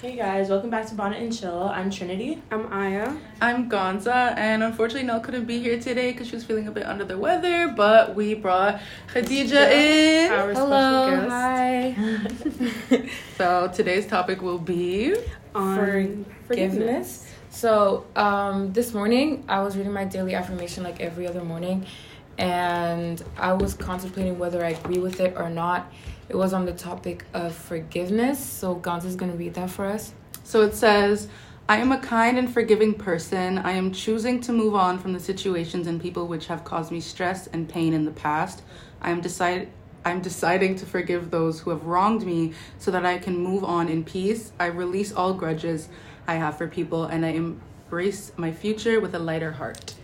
[0.00, 1.64] Hey guys, welcome back to Bonnet and Chill.
[1.64, 2.40] I'm Trinity.
[2.50, 3.14] I'm Aya.
[3.42, 6.86] I'm Gonza, and unfortunately, Nell couldn't be here today because she was feeling a bit
[6.86, 7.68] under the weather.
[7.68, 8.80] But we brought
[9.12, 10.32] Khadija in.
[10.32, 12.50] Our Hello, special guest.
[12.90, 13.08] hi.
[13.36, 15.14] So today's topic will be
[15.54, 17.30] On Forgiveness.
[17.50, 21.84] So, um, this morning I was reading my daily affirmation like every other morning,
[22.38, 25.92] and I was contemplating whether I agree with it or not.
[26.30, 28.38] It was on the topic of forgiveness.
[28.38, 30.12] So, Gonza's gonna read that for us.
[30.44, 31.26] So it says,
[31.68, 33.58] I am a kind and forgiving person.
[33.58, 37.00] I am choosing to move on from the situations and people which have caused me
[37.00, 38.62] stress and pain in the past.
[39.02, 39.70] I am decide
[40.04, 43.88] I'm deciding to forgive those who have wronged me so that I can move on
[43.88, 44.52] in peace.
[44.58, 45.88] I release all grudges
[46.28, 49.94] I have for people and I embrace my future with a lighter heart.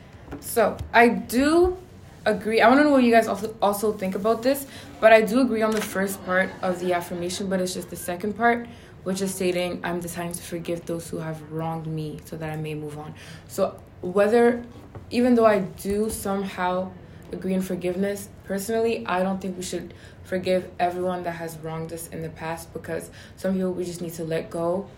[0.40, 1.78] So I do
[2.26, 2.60] agree.
[2.60, 4.66] I want to know what you guys also also think about this,
[5.00, 7.96] but I do agree on the first part of the affirmation, but it's just the
[7.96, 8.66] second part,
[9.04, 12.56] which is stating I'm deciding to forgive those who have wronged me so that I
[12.56, 13.14] may move on.
[13.48, 14.62] So whether,
[15.10, 16.90] even though I do somehow
[17.32, 22.08] agree in forgiveness, personally, I don't think we should forgive everyone that has wronged us
[22.08, 24.88] in the past because some people we just need to let go,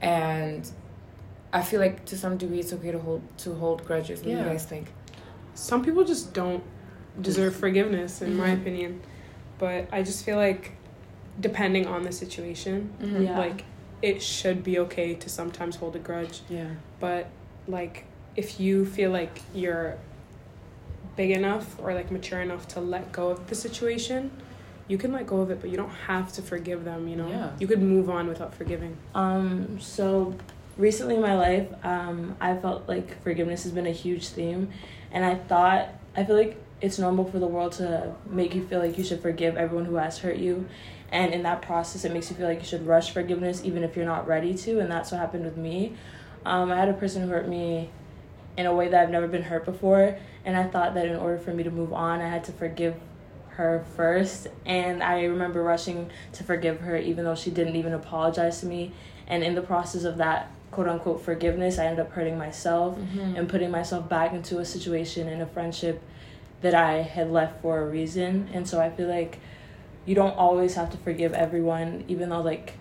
[0.00, 0.70] and
[1.52, 4.20] I feel like to some degree it's okay to hold to hold grudges.
[4.20, 4.92] What do you guys think?
[5.54, 6.62] Some people just don't
[7.20, 8.60] deserve forgiveness, in my Mhm.
[8.60, 9.00] opinion.
[9.58, 10.72] But I just feel like,
[11.40, 13.22] depending on the situation, Mm-hmm.
[13.22, 13.38] Yeah.
[13.38, 13.64] like
[14.02, 16.42] it should be okay to sometimes hold a grudge.
[16.50, 16.68] Yeah.
[17.00, 17.28] But
[17.66, 18.04] like,
[18.36, 19.96] if you feel like you're
[21.16, 24.30] big enough or like mature enough to let go of the situation,
[24.88, 27.08] you can let go of it, but you don't have to forgive them.
[27.08, 27.50] You know, Yeah.
[27.58, 28.96] you could move on without forgiving.
[29.14, 30.34] Um, so
[30.76, 34.68] recently in my life, um, I felt like forgiveness has been a huge theme,
[35.10, 38.78] and I thought I feel like it's normal for the world to make you feel
[38.80, 40.66] like you should forgive everyone who has hurt you,
[41.10, 43.96] and in that process, it makes you feel like you should rush forgiveness even if
[43.96, 45.94] you're not ready to, and that's what happened with me.
[46.44, 47.90] Um, I had a person who hurt me
[48.56, 51.38] in a way that I've never been hurt before, and I thought that in order
[51.38, 52.94] for me to move on, I had to forgive
[53.50, 58.60] her first and i remember rushing to forgive her even though she didn't even apologize
[58.60, 58.92] to me
[59.28, 63.34] and in the process of that quote unquote forgiveness i ended up hurting myself Mm-hmm.
[63.36, 66.02] and putting myself back into a situation in a friendship
[66.62, 68.48] that i had left for a reason.
[68.52, 69.38] And so i feel like
[70.04, 72.74] you don't always have to forgive everyone even though like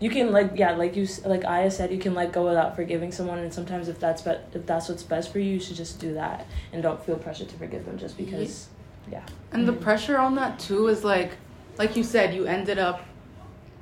[0.00, 3.12] you can like yeah like you like aya said you can let go without forgiving
[3.12, 3.38] someone.
[3.38, 6.14] And sometimes if that's be- if that's what's best for you you should just do
[6.14, 8.68] that and don't feel pressure to forgive them just because
[9.10, 9.22] yeah.
[9.52, 9.80] And the Mhm.
[9.80, 11.32] pressure on that too is like,
[11.76, 13.02] like you said, you ended up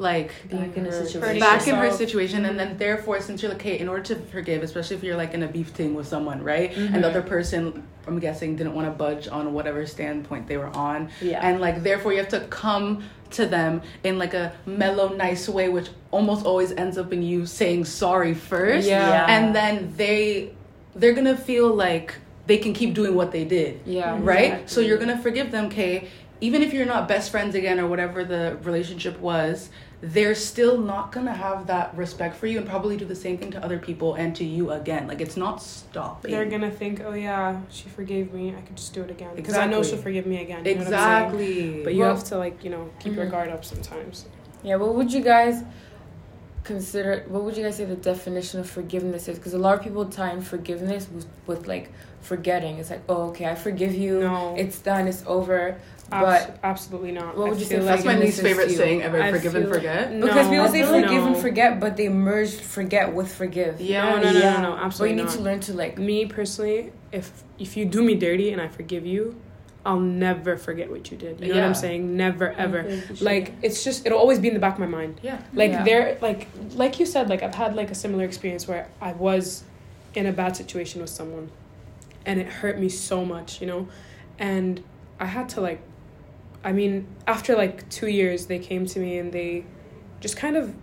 [0.00, 1.98] like back in a situation back in her yourself.
[1.98, 5.16] situation and then therefore since you're like okay in order to forgive especially if you're
[5.16, 7.10] like in a beef thing with someone right and the Mhm.
[7.10, 11.46] other person i'm guessing didn't want to budge on whatever standpoint they were on yeah
[11.46, 15.68] and like therefore you have to come to them in like a mellow nice way
[15.68, 19.06] which almost always ends up in you saying sorry first Yeah.
[19.06, 19.26] Yeah.
[19.36, 20.52] and then they
[20.96, 22.14] they're gonna feel like
[22.46, 24.16] they can keep doing what they did Yeah.
[24.16, 24.26] Mhm.
[24.26, 24.44] right?
[24.44, 24.68] Exactly.
[24.74, 26.08] So you're gonna forgive them, Kay,
[26.40, 29.68] even if you're not best friends again or whatever the relationship was.
[30.02, 33.50] They're still not gonna have that respect for you and probably do the same thing
[33.50, 35.06] to other people and to you again.
[35.06, 36.30] Like it's not stopping.
[36.30, 38.54] They're gonna think, oh yeah, she forgave me.
[38.56, 40.64] I could just do it again because I know she'll forgive me again.
[40.64, 41.84] You know what I'm exactly.
[41.84, 43.30] But you Well- have to like you know keep your Mhm.
[43.30, 44.24] guard up sometimes.
[44.62, 45.62] Yeah, what would you guys
[46.64, 47.24] consider?
[47.28, 49.38] What would you guys say the definition of forgiveness is?
[49.38, 51.90] Because a lot of people tie in forgiveness with, with like
[52.20, 52.76] forgetting.
[52.78, 54.20] It's like, oh, okay, I forgive you.
[54.20, 55.08] No, It's done.
[55.08, 55.80] It's over.
[56.12, 57.36] abs- But absolutely not.
[57.36, 59.22] what I would you feel say That's my least favorite to saying ever.
[59.22, 60.12] I forgive and forget.
[60.12, 63.80] No, because people say I forgive and forget, but they merge forget with forgive.
[63.80, 64.60] Yeah, no, no, no, yeah.
[64.60, 65.32] no, no, But you need not.
[65.34, 65.98] to learn to like.
[65.98, 69.40] me personally, if if you do me dirty and I forgive you,
[69.84, 71.40] I'll never forget what you did.
[71.40, 72.16] You know what I'm saying?
[72.16, 72.80] Never ever.
[72.80, 74.86] I think you should- Like it's just it'll always be in the back of my
[74.86, 75.20] mind.
[75.22, 75.40] Yeah.
[75.54, 75.84] Like Yeah.
[75.84, 79.64] there, like like you said, like I've had like a similar experience where I was
[80.14, 81.50] in a bad situation with someone,
[82.26, 83.88] and it hurt me so much, you know,
[84.38, 84.82] and
[85.18, 85.80] I had to like,
[86.62, 89.64] I mean, after like two years, they came to me and they
[90.20, 90.74] just kind of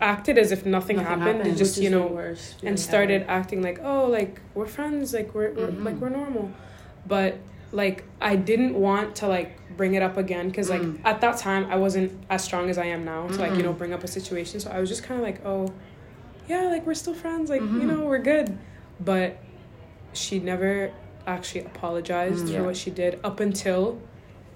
[0.00, 1.48] acted as if nothing, Nothing happened, happened.
[1.48, 3.30] and just you know worst and started ever.
[3.30, 6.00] acting like oh like we're friends like we're, we're like mm-hmm.
[6.00, 6.50] we're normal
[7.06, 7.38] but
[7.82, 7.98] like
[8.30, 10.98] i didn't want to like bring it up again because like Mm.
[11.10, 13.72] at that time i wasn't as strong as i am now to like you know
[13.80, 15.62] bring up a situation so i was just kind of like oh
[16.48, 17.80] yeah like we're still friends like Mhm.
[17.80, 18.48] you know we're good
[19.10, 19.28] but
[20.22, 20.90] she never
[21.26, 22.54] actually apologized Mm.
[22.56, 24.00] for what she did up until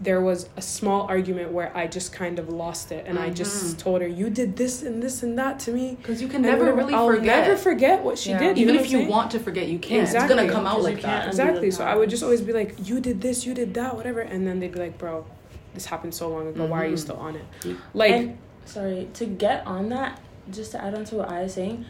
[0.02, 3.79] there was a small argument where I just kind of lost it and I just
[3.79, 6.47] told her you did this and this and that to me Because you can and
[6.47, 7.47] never really I'll forget.
[7.47, 8.38] never forget what she Yeah.
[8.38, 8.58] did.
[8.58, 9.11] Even know if you saying?
[9.11, 10.02] want to forget, you can't.
[10.02, 10.35] Exactly.
[10.37, 11.29] It's gonna come out like that.
[11.29, 11.70] Exactly.
[11.70, 14.47] So I would just always be like, "You did this, you did that, whatever," and
[14.47, 15.26] then they'd be like, "Bro,
[15.75, 16.64] this happened so long ago.
[16.64, 16.99] Why are you Mhm.
[16.99, 20.19] still on it?" Like, And- sorry to get on that
[20.50, 21.85] just to add on to what I was saying,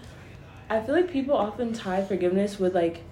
[0.68, 3.02] I feel like people often tie forgiveness with like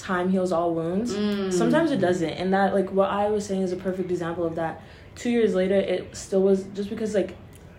[0.00, 1.12] time heals all wounds.
[1.14, 1.52] Mm.
[1.52, 4.54] Sometimes it doesn't, and that like what I was saying is a perfect example of
[4.56, 4.82] that.
[5.16, 7.36] Two years later, it still was just because like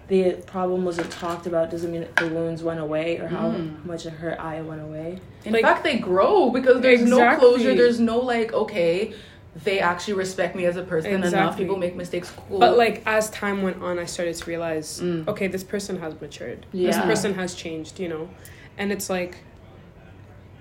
[0.08, 3.86] the problem wasn't talked about doesn't mean the wounds went away or how Mm.
[3.86, 5.20] much it hurt I went away.
[5.46, 7.74] In Like- fact, they grow because there's no closure.
[7.76, 9.14] There's no like, okay,
[9.64, 11.26] they actually respect me as a person enough.
[11.26, 11.64] Exactly.
[11.66, 12.32] People make mistakes.
[12.50, 12.60] Cool.
[12.60, 15.28] But like as time went on, I started to realize, Mm.
[15.30, 16.66] okay, this person has matured.
[16.74, 16.88] Yeah.
[16.88, 18.30] This person has changed, you know,
[18.78, 19.38] and it's like,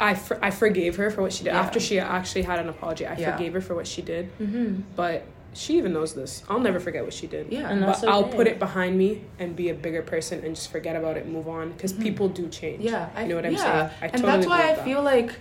[0.00, 1.61] I for, I forgave her for what she did Yeah.
[1.61, 3.06] after she actually had an apology.
[3.06, 3.32] I Yeah.
[3.32, 4.82] forgave her for what she did, Mm-hmm.
[4.97, 6.43] but she even knows this.
[6.49, 7.49] I'll never forget what she did.
[7.50, 8.37] yeah, And But I'll okay.
[8.37, 11.49] put it behind me and be a bigger person and just forget about it, move
[11.49, 12.02] on, because Mhm.
[12.02, 12.82] people do change.
[12.82, 13.58] yeah, I, you know what I'm yeah.
[13.58, 13.91] saying?
[14.00, 14.85] I and totally that's why I that.
[14.85, 15.32] feel like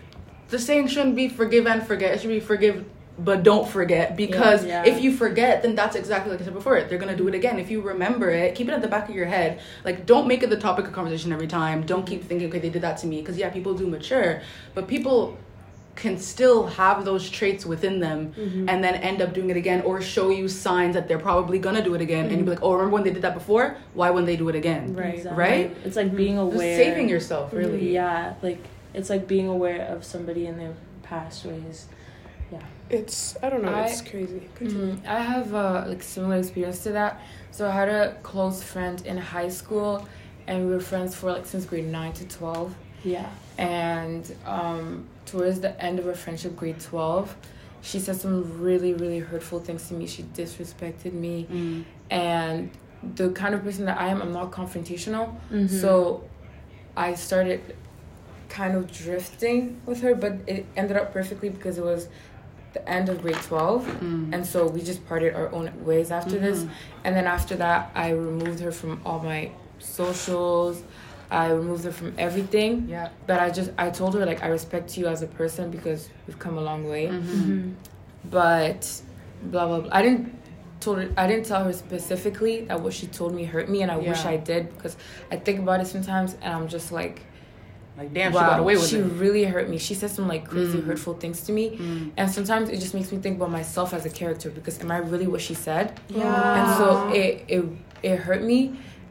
[0.49, 2.13] the saying shouldn't be forgive and forget.
[2.15, 2.83] It should be forgive
[3.25, 4.85] but don't forget because Yeah.
[4.85, 7.59] if you forget then that's exactly like i said before they're gonna do it again
[7.59, 10.41] if you remember it keep it at the back of your head like don't make
[10.43, 13.07] it the topic of conversation every time don't keep thinking okay they did that to
[13.07, 14.41] me because yeah people do mature
[14.75, 15.37] but people
[15.95, 18.69] can still have those traits within them Mm-hmm.
[18.69, 21.83] and then end up doing it again or show you signs that they're probably gonna
[21.83, 24.09] do it again and you'll be like oh remember when they did that before why
[24.09, 25.25] wouldn't they do it again Right.
[25.35, 25.75] Right?
[25.83, 26.77] It's like being Just aware.
[26.77, 28.63] saving yourself really Yeah, like
[28.93, 30.73] it's like being aware of somebody in their
[31.03, 31.87] past ways.
[32.89, 33.73] It's I don't know.
[33.73, 34.41] I- it's crazy.
[34.59, 35.05] Mhm.
[35.05, 37.21] I have a like similar experience to that.
[37.51, 40.07] So I had a close friend in high school,
[40.47, 42.73] and we were friends for like since grade nine to twelve.
[43.03, 43.29] Yeah.
[43.57, 47.35] And um, towards the end of our friendship, grade twelve,
[47.81, 50.07] she said some really really hurtful things to me.
[50.07, 51.83] She disrespected me, Mm.
[52.09, 52.69] and
[53.15, 55.35] the kind of person that I am, I'm not confrontational.
[55.51, 55.67] Mm-hmm.
[55.67, 56.23] So
[56.97, 57.61] I started
[58.49, 62.07] kind of drifting with her, but it ended up perfectly because it was
[62.73, 63.85] the end of grade 12.
[63.85, 64.33] Mm.
[64.33, 66.63] And so we just parted our own ways after this.
[66.63, 66.69] Mhm.
[67.03, 70.83] And then after that, I removed her from all my socials.
[71.31, 72.87] I removed her from everything.
[72.89, 76.09] yeah But I just, I told her, like, I respect you as a person because
[76.25, 77.07] we've come a long way.
[77.07, 77.21] Mhm.
[77.23, 77.69] Mm-hmm.
[78.29, 79.01] But
[79.43, 79.89] blah, blah, blah.
[79.93, 80.35] I didn't.
[80.79, 83.91] Told her, I didn't tell her specifically that what she told me hurt me, and
[83.91, 84.95] I wish I did because
[85.29, 87.19] I think about it sometimes, and I'm just like,
[87.99, 89.77] like damn wow, she got away with she it really hurt me.
[89.77, 90.85] She said some like crazy Mm.
[90.87, 92.11] hurtful things to me, Mm.
[92.17, 94.99] and sometimes it just makes me think about myself as a character because am I
[95.11, 95.85] really what she said?
[96.09, 96.57] Yeah.
[96.59, 96.85] And so
[97.21, 97.63] it it
[98.01, 98.59] it hurt me,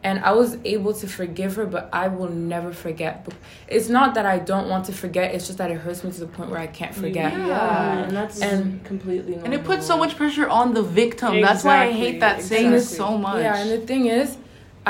[0.02, 3.12] and I was able to forgive her, but I will never forget.
[3.76, 6.20] It's not that I don't want to forget; it's just that it hurts me to
[6.26, 7.30] the point where I can't forget.
[7.32, 7.46] Yeah.
[7.46, 9.44] Yeah, and that's And- completely normal.
[9.46, 11.32] And it puts so much pressure on the victim.
[11.42, 12.96] That's why I hate that Exactly, saying exactly.
[12.96, 13.42] so much.
[13.42, 14.28] Yeah, and the thing is,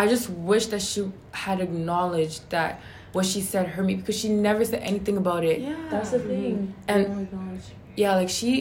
[0.01, 1.01] I just wish that she
[1.45, 2.73] had acknowledged that
[3.19, 5.59] what she said hurt me because she never said anything about it.
[5.61, 5.77] yeah.
[5.93, 6.55] That's the thing.
[6.57, 6.91] Mm-hmm.
[6.93, 7.25] And- oh my
[7.55, 7.65] gosh.
[8.03, 8.53] Yeah, like she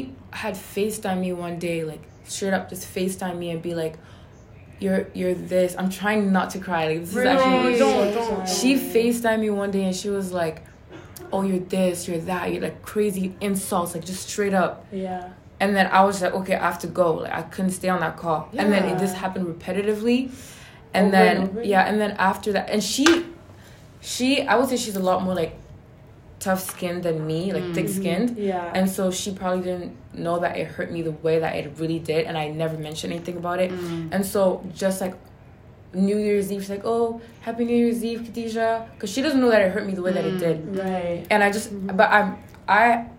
[0.44, 3.96] had FaceTime me one day, like straight up just FaceTime me and be like,
[4.84, 5.76] You're you're this.
[5.80, 6.82] I'm trying not to cry.
[6.90, 7.66] Like this is actually Really?
[7.68, 8.50] really Don't, don't.
[8.60, 10.58] She FaceTime me one day and she was like,
[11.32, 14.74] Oh, you're this, you're that, you're like crazy insults, like just straight up.
[14.92, 15.30] Yeah.
[15.60, 17.08] And then I was like, okay, I have to go.
[17.24, 18.40] Like I couldn't stay on that call.
[18.54, 18.62] Yeah.
[18.62, 20.20] And then it just happened repetitively.
[20.94, 23.06] And Over then and yeah, and then after that and she
[24.12, 25.54] she I would say she's a lot more like
[26.40, 28.30] tough skinned than me, like thick skinned.
[28.38, 28.72] Yeah.
[28.78, 32.00] And so she probably didn't know that it hurt me the way that it really
[32.12, 33.72] did and I never mentioned anything about it.
[33.72, 34.10] Mm.
[34.14, 35.16] And so just like
[35.94, 38.68] New Year's Eve, she's like, Oh, happy New Year's Eve, Khadija.
[38.94, 40.40] Because she doesn't know that it hurt me the way that it Mm.
[40.46, 40.58] did.
[40.78, 41.26] right.
[41.32, 41.68] And I just
[42.00, 42.38] but I'm
[42.68, 43.10] I'm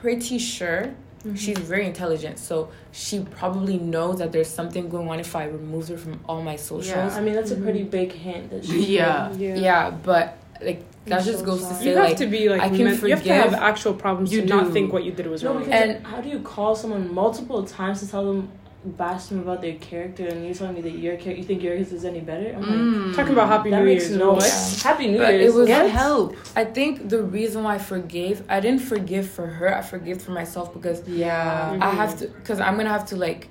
[0.00, 0.82] pretty sure
[1.20, 1.34] Mm-hmm.
[1.34, 5.88] She's very intelligent, so she probably knows that there's something going on if I remove
[5.88, 6.86] her from all my socials.
[7.12, 7.16] Yeah.
[7.16, 7.90] I mean, that's a pretty Mm-hmm.
[7.90, 8.96] big hint that she.
[8.96, 9.32] Yeah.
[9.32, 9.54] Yeah.
[9.56, 11.78] Yeah, but like that I'm just so goes to sorry.
[11.78, 13.94] say You have like to be like I can men- you have to have actual
[13.94, 15.64] problems You to not think what you did was No, wrong.
[15.64, 18.48] because And- how do you call someone multiple times to tell them,
[18.86, 21.92] bash them about their character, and you're telling me that your character, you think yours
[21.92, 22.52] is any better?
[22.54, 23.14] I'm like, Mm.
[23.16, 24.18] Talking about Happy that New makes Year's.
[24.18, 24.42] no what?
[24.42, 24.82] sense.
[24.82, 25.90] Happy New But it was- Get What?
[25.92, 26.36] help.
[26.54, 29.74] I think the reason why I forgave, I didn't forgive for her.
[29.76, 31.76] I forgave for myself because Yeah.
[31.80, 33.48] I have to, because I'm gonna have to like.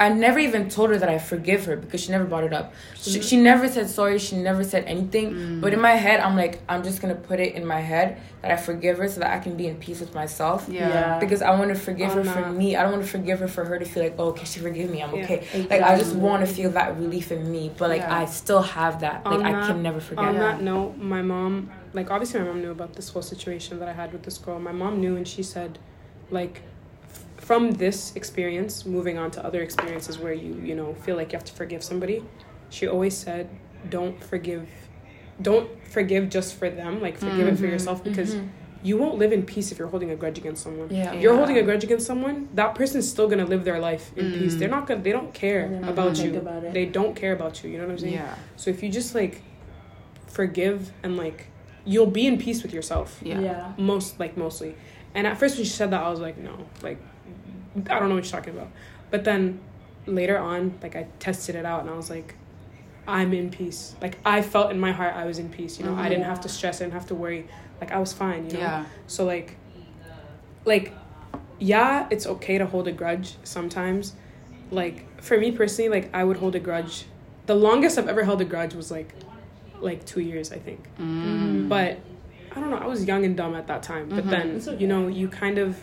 [0.00, 2.72] I never even told her that I forgive her because she never brought it up.
[2.94, 4.20] She, she never said sorry.
[4.20, 5.32] She never said anything.
[5.32, 5.60] Mm.
[5.60, 8.52] But in my head, I'm like, I'm just gonna put it in my head that
[8.52, 10.68] I forgive her so that I can be in peace with myself.
[10.68, 10.88] Yeah.
[10.88, 11.18] Yeah.
[11.18, 12.76] Because I want to forgive her Oh, for me.
[12.76, 14.88] I don't want to forgive her for her to feel like, oh, can she forgive
[14.88, 15.02] me?
[15.02, 15.24] I'm Yeah.
[15.24, 15.66] okay.
[15.68, 17.72] Like I just want to feel that relief in me.
[17.76, 18.18] But like Yeah.
[18.20, 19.24] I still have that.
[19.26, 20.24] Like On I that- can never forget.
[20.24, 20.40] On Yeah.
[20.42, 23.94] that note, my mom, like obviously my mom knew about this whole situation that I
[23.94, 24.60] had with this girl.
[24.60, 25.80] My mom knew and she said,
[26.30, 26.62] like, f-
[27.48, 31.36] from this experience, moving on to other experiences where you, you know, feel like you
[31.38, 32.22] have to forgive somebody,
[32.68, 33.48] she always said,
[33.88, 34.68] don't forgive,
[35.40, 37.70] don't forgive just for them, like forgive it for Mhm.
[37.70, 38.48] yourself because Mhm.
[38.82, 40.88] you won't live in peace if you're holding a grudge against someone.
[40.90, 41.14] Yeah.
[41.14, 41.38] If you're Yeah.
[41.38, 44.54] holding a grudge against someone, that person's still gonna live their life in peace.
[44.54, 44.58] Mm.
[44.58, 45.00] They're not gonna.
[45.00, 46.36] They don't care they're about you.
[46.36, 46.74] about.
[46.74, 47.70] They don't care about you.
[47.70, 48.12] You know what I'm saying?
[48.12, 48.34] Yeah.
[48.56, 49.40] So if you just like
[50.26, 51.46] forgive and like
[51.86, 53.18] you'll be in peace with yourself.
[53.22, 53.40] Yeah.
[53.40, 53.72] yeah.
[53.78, 54.74] Most like mostly.
[55.14, 56.52] And at first when she said that I was like, no,
[56.82, 56.98] like
[57.90, 58.68] I don't know what you're talking about.
[59.10, 59.60] But then
[60.06, 62.34] later on, like I tested it out and I was like,
[63.06, 63.94] I'm in peace.
[64.02, 65.78] Like I felt in my heart I was in peace.
[65.78, 67.46] You know, I didn't have to stress, I didn't have to worry.
[67.80, 68.60] Like I was fine, you know?
[68.60, 68.84] Yeah.
[69.06, 69.56] So like
[70.64, 70.92] like
[71.58, 74.14] yeah, it's okay to hold a grudge sometimes.
[74.70, 77.04] Like for me personally, like I would hold a grudge.
[77.46, 79.14] The longest I've ever held a grudge was like
[79.80, 80.86] like 2 years, I think.
[81.00, 81.68] Mm.
[81.68, 82.00] But
[82.54, 84.08] I don't know, I was young and dumb at that time.
[84.08, 84.30] But Mhm.
[84.30, 84.76] then, okay.
[84.80, 85.78] you know, you kind of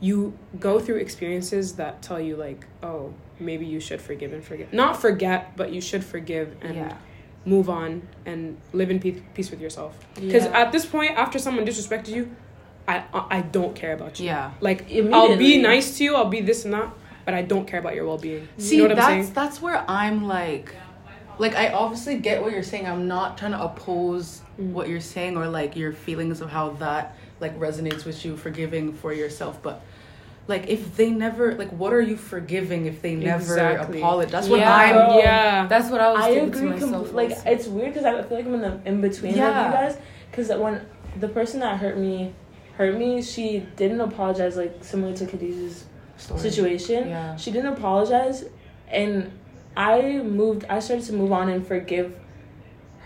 [0.00, 4.72] you go through experiences that tell you like, oh, maybe you should forgive and forget.
[4.72, 6.94] Not forget, but you should forgive and Yeah.
[7.44, 9.98] move on and live in peace, peace with yourself.
[10.14, 10.60] Because Yeah.
[10.60, 12.30] at this point, after someone disrespected you,
[12.88, 14.26] I I I don't care about you.
[14.26, 14.50] Yeah.
[14.60, 16.88] Like I'll be nice to you, I'll be this and that,
[17.24, 18.48] but I don't care about your well being.
[18.56, 19.34] See, you know what that's I'm saying?
[19.34, 20.74] that's where I'm like,
[21.38, 22.86] like I obviously get what you're saying.
[22.86, 24.72] I'm not trying to oppose Mm.
[24.72, 28.92] what you're saying or like your feelings of how that like resonates with you, forgiving
[28.92, 29.62] for yourself.
[29.62, 29.82] But
[30.46, 33.98] like, if they never like, what are you forgiving if they never Exactly.
[33.98, 34.32] apologize?
[34.32, 34.74] That's what Yeah.
[34.74, 34.94] I'm.
[34.94, 35.18] Bro.
[35.18, 35.66] yeah.
[35.66, 36.60] That's what I was I agree.
[36.60, 37.08] to myself.
[37.08, 39.66] compl- like it's weird because I feel like I'm in the in between of Yeah.
[39.66, 39.96] you guys.
[40.30, 40.84] Because when
[41.18, 42.34] the person that hurt me
[42.76, 44.56] hurt me, she didn't apologize.
[44.56, 45.84] Like similar to Khadija's
[46.16, 46.40] Story.
[46.40, 47.36] situation, Yeah.
[47.36, 48.44] she didn't apologize,
[48.88, 49.30] and
[49.76, 50.64] I moved.
[50.68, 52.14] I started to move on and forgive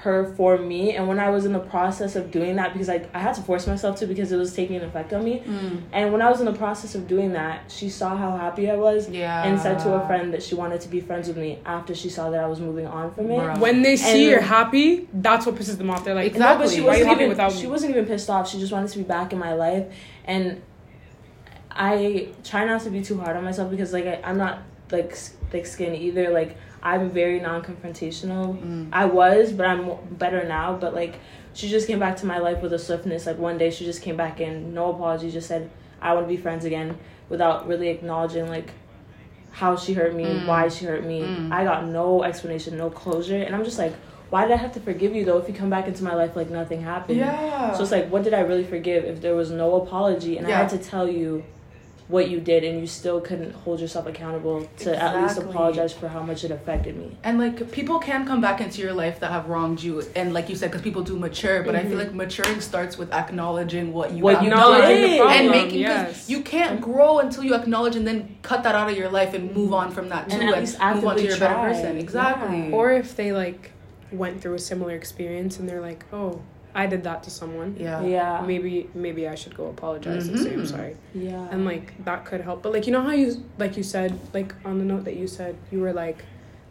[0.04, 0.94] her for me.
[0.94, 3.42] And when I was in the process of doing that, because I I had to
[3.42, 5.40] force myself to because it was taking an effect on me.
[5.40, 5.80] Mm.
[5.92, 8.76] And when I was in the process of doing that, she saw how happy I
[8.76, 9.08] was.
[9.08, 9.44] Yeah.
[9.44, 12.10] And said to a friend that she wanted to be friends with me after she
[12.10, 13.38] saw that I was moving on from it.
[13.38, 13.58] Bruh.
[13.58, 16.04] when they see And- you're happy, that's what pisses them off.
[16.04, 16.66] They're like, Exactly.
[16.66, 17.28] No, but she wasn't even.
[17.30, 18.48] without she wasn't even pissed off.
[18.50, 19.86] She just wanted to be back in my life,
[20.26, 20.60] and
[21.70, 24.58] I try not to be too hard on myself because like I, I'm not
[24.92, 25.14] like
[25.50, 26.30] thick skin either.
[26.30, 28.60] Like I'm very non-confrontational.
[28.62, 28.88] Mm.
[28.92, 30.76] I was, but I'm better now.
[30.76, 31.18] But like
[31.54, 33.26] she just came back to my life with a swiftness.
[33.26, 36.28] Like one day she just came back in, no apology, just said I want to
[36.28, 36.98] be friends again,
[37.28, 38.70] without really acknowledging like
[39.52, 40.46] how she hurt me, Mm.
[40.46, 41.22] why she hurt me.
[41.22, 41.52] Mm.
[41.52, 43.94] I got no explanation, no closure, and I'm just like,
[44.30, 46.34] why did I have to forgive you though if you come back into my life
[46.34, 47.18] like nothing happened?
[47.18, 47.72] Yeah.
[47.72, 50.50] So it's like, what did I really forgive if there was no apology and I
[50.50, 51.44] had to tell you
[52.06, 56.08] what you did and you still couldn't hold yourself accountable to at least apologize for
[56.08, 57.16] how much it affected me?
[57.24, 60.48] And like people can come back into your life that have wronged you, and like
[60.48, 61.62] you said, because people do mature.
[61.62, 61.98] But I feel mm-hmm.
[62.00, 64.58] like maturing starts with acknowledging what you What have you done.
[64.58, 65.12] Acknowledging did.
[65.12, 66.30] the problem, and making because yes.
[66.30, 69.54] you can't grow until you acknowledge and then cut that out of your life and
[69.54, 71.96] move on from that too And at least move on to actively your better person
[71.96, 72.74] exactly Yeah.
[72.74, 73.72] or if they like
[74.12, 76.42] went through a similar experience and they're like, oh,
[76.74, 77.76] I did that to someone.
[77.78, 78.42] yeah Yeah.
[78.46, 80.68] Maybe maybe I should go apologize and say I'm Mhm.
[80.70, 80.96] sorry.
[81.14, 81.48] Yeah.
[81.52, 82.62] And like that could help.
[82.62, 85.26] But like you know how you like you said like on the note that you
[85.28, 86.24] said you were like,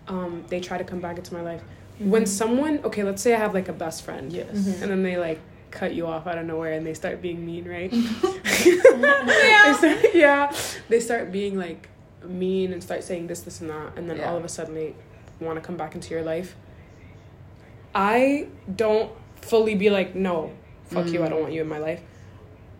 [0.09, 1.61] um, they try to come back into my life.
[1.99, 4.31] When someone okay, let's say I have like a best friend.
[4.33, 4.81] yes Mhm.
[4.81, 5.39] and then they like
[5.71, 7.91] cut you off out of nowhere and they start being mean, right?
[8.65, 9.63] yeah.
[9.65, 10.51] They start, yeah.
[10.89, 11.89] They start being like
[12.25, 14.29] mean and start saying this, this, and that, and then Yeah.
[14.29, 14.93] all of a sudden they
[15.39, 16.55] want to come back into your life.
[17.95, 19.11] I don't
[19.43, 20.51] fully be like, no,
[20.85, 22.01] fuck you, I don't want you in my life.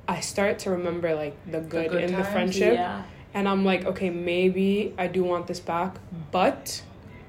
[0.07, 3.03] I start to remember like the good, good in the friendship, Yeah.
[3.33, 5.95] and I'm like, okay, maybe I do want this back,
[6.31, 6.81] but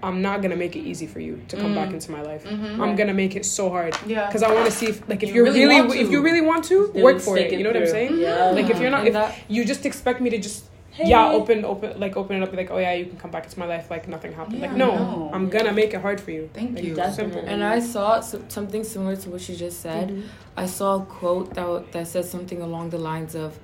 [0.02, 1.76] I'm not gonna make it easy for you to come Mm.
[1.76, 2.44] back into my life.
[2.44, 2.78] Mhm.
[2.78, 5.32] I'm gonna make it so hard yeah because I want to see if like if
[5.34, 5.98] You are really really, want to.
[5.98, 6.76] if you really want to
[7.06, 7.58] work for stick it.
[7.58, 8.18] You know what I'm saying?
[8.18, 8.50] Yeah.
[8.58, 10.64] Like if you're not, And if that- you just expect me to just
[10.96, 11.08] Hey.
[11.10, 13.44] yeah open open like open it up be like oh yeah you can come back
[13.46, 14.58] into my life like nothing happened.
[14.60, 15.30] Yeah, like no, no.
[15.34, 16.48] I'm gonna make it hard for you.
[16.54, 17.48] thank Like, you definitely.
[17.52, 20.06] And I saw so- something similar to what she just said.
[20.10, 20.22] Mhm.
[20.56, 23.58] I saw a quote that that said something along the lines of,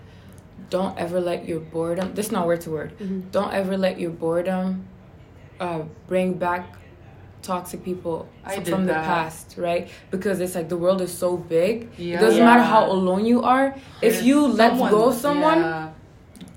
[0.71, 2.07] "Don't ever let your boredom.
[2.17, 2.91] This is not word to word.
[2.99, 3.31] Mhm.
[3.37, 4.67] Don't ever let your boredom,
[5.61, 6.63] uh, bring back
[7.43, 9.05] toxic people I f- did from the that.
[9.05, 9.89] past, right?
[10.11, 11.89] Because it's like the world is so big.
[11.97, 12.51] yeah It doesn't Yeah.
[12.51, 13.67] matter how alone you are.
[14.03, 15.89] If you let go of someone, yeah.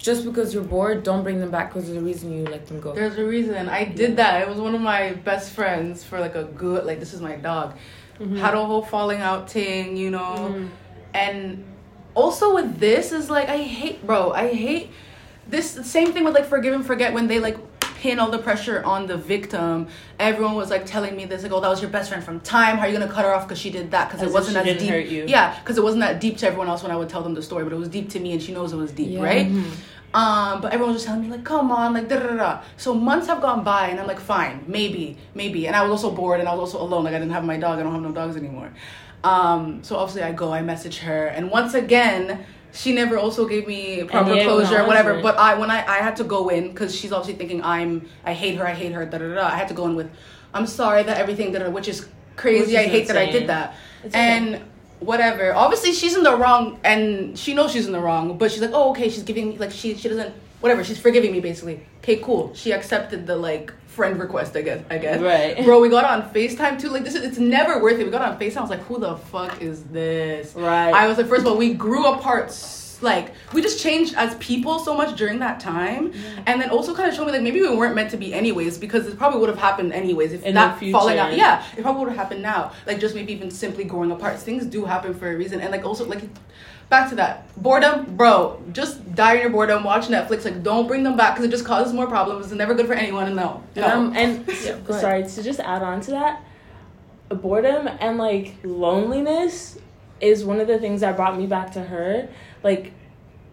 [0.03, 2.81] Just because you're bored, don't bring them back because there's a reason you let them
[2.81, 2.93] go.
[2.93, 3.69] There's a reason.
[3.69, 4.41] I did that.
[4.41, 7.37] It was one of my best friends for like a good like this is my
[7.37, 7.75] dog.
[8.19, 8.37] Mhm.
[8.37, 10.35] Had a whole falling out thing, you know.
[10.53, 10.69] Mhm.
[11.13, 11.63] And
[12.15, 14.91] also with this is like I hate bro, I hate
[15.47, 17.57] this same thing with like forgive and forget when they like
[18.01, 19.87] pin all the pressure on the victim.
[20.19, 22.75] Everyone was like telling me this like, oh, that was your best friend from time.
[22.77, 24.09] How are you gonna cut her off because she did that?
[24.11, 24.89] Because it wasn't she as didn't deep.
[24.89, 25.23] hurt you.
[25.29, 27.41] Yeah, because it wasn't that deep to everyone else when I would tell them the
[27.41, 29.23] story, but it was deep to me, and she knows it was deep, Yeah.
[29.23, 29.49] right?
[30.13, 32.61] Um, but everyone was just telling me like, come on, like da da da.
[32.77, 35.65] So months have gone by, and I'm like, fine, maybe, maybe.
[35.67, 37.03] And I was also bored, and I was also alone.
[37.05, 37.79] Like I didn't have my dog.
[37.79, 38.71] I don't have no dogs anymore.
[39.23, 43.67] Um, so obviously I go, I message her, and once again, she never also gave
[43.67, 45.21] me proper closure or whatever.
[45.21, 48.33] But I when I I had to go in because she's obviously thinking I'm I
[48.33, 49.47] hate her, I hate her, da da da.
[49.47, 50.09] I had to go in with,
[50.53, 52.73] I'm sorry that everything which is crazy.
[52.73, 53.75] Which I is hate that I did that.
[54.03, 54.61] It's okay.
[55.05, 55.53] Whatever.
[55.53, 58.37] Obviously, she's in the wrong, and she knows she's in the wrong.
[58.37, 59.09] But she's like, oh, okay.
[59.09, 60.83] She's giving me like she she doesn't whatever.
[60.83, 61.85] She's forgiving me basically.
[61.99, 62.53] Okay, cool.
[62.53, 64.55] She accepted the like friend request.
[64.55, 64.83] I guess.
[64.89, 65.19] I guess.
[65.21, 65.63] Right.
[65.65, 66.89] Bro, we got on Facetime too.
[66.89, 68.05] Like this is it's never worth it.
[68.05, 68.57] We got on Facetime.
[68.57, 70.53] I was like, who the fuck is this?
[70.55, 70.93] Right.
[70.93, 72.45] I was like, first of all, we grew apart.
[72.47, 76.13] s- Like we just changed as people so much during that time,
[76.47, 78.77] and then also kind of showed me like maybe we weren't meant to be anyways
[78.77, 81.35] because it probably would have happened anyways if In that falling out.
[81.35, 82.71] Yeah, it probably would have happened now.
[82.87, 84.39] Like just maybe even simply growing apart.
[84.39, 86.21] Things do happen for a reason, and like also like
[86.89, 88.61] back to that boredom, bro.
[88.71, 89.83] Just die in your boredom.
[89.83, 90.45] Watch Netflix.
[90.45, 92.45] Like don't bring them back because it just causes more problems.
[92.47, 93.27] It's never good for anyone.
[93.27, 93.87] And no, no.
[93.87, 96.43] Um, and Yeah, sorry to just add on to that,
[97.29, 99.77] boredom and like loneliness
[100.21, 102.29] is one of the things that brought me back to her.
[102.63, 102.91] Like,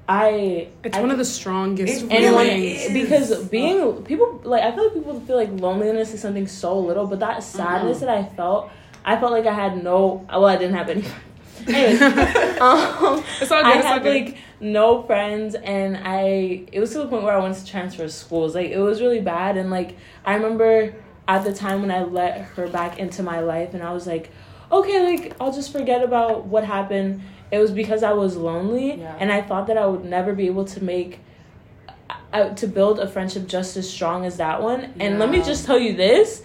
[0.09, 2.93] I It's I one of the strongest It and like, really is.
[2.93, 7.07] because being people like I feel like people feel like loneliness is something so little,
[7.07, 8.01] but that sadness Mhm.
[8.01, 8.71] that I felt,
[9.05, 10.27] I felt like I had no.
[10.29, 11.05] Well, I didn't have any.
[11.69, 12.01] Anyways,
[12.61, 13.67] um, It's all good.
[13.67, 14.15] I it's all had good.
[14.27, 18.09] like no friends, and I it was to the point where I wanted to transfer
[18.09, 18.55] schools.
[18.55, 20.95] Like it was really bad, and like I remember
[21.29, 24.31] at the time when I let her back into my life, and I was like,
[24.73, 27.21] okay, like I'll just forget about what happened.
[27.51, 29.17] It was because I was lonely, Yeah.
[29.19, 31.21] and I thought that I would never be able to make.
[32.33, 35.67] Uh, to build a friendship just as strong as that one, and let me just
[35.67, 36.43] tell you this: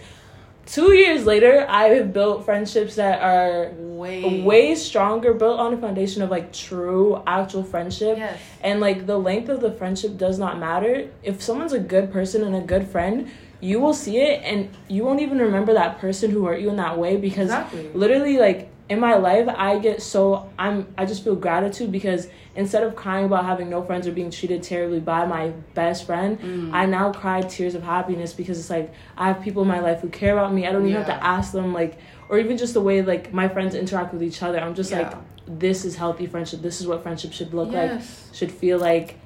[0.65, 5.77] two years later, I have built friendships that are way way stronger built on a
[5.77, 8.39] foundation of like true actual friendship Yes.
[8.61, 12.43] and like the length of the friendship does not matter if someone's a good person
[12.43, 13.29] and a good friend
[13.61, 16.75] you will see it and you won't even remember that person who hurt you in
[16.77, 17.89] that way because Exactly.
[17.93, 22.83] literally like in my life i get so i'm i just feel gratitude because instead
[22.83, 26.71] of crying about having no friends or being treated terribly by my best friend Mm.
[26.71, 30.01] i now cry tears of happiness because it's like i have people in my life
[30.01, 30.67] who care about me.
[30.67, 31.97] I don't even have to ask them like
[32.29, 34.59] or even just the way like my friends interact with each other.
[34.59, 35.11] I'm just like
[35.47, 36.61] this is healthy friendship.
[36.61, 38.01] This is what friendship should look like
[38.33, 39.17] should feel like.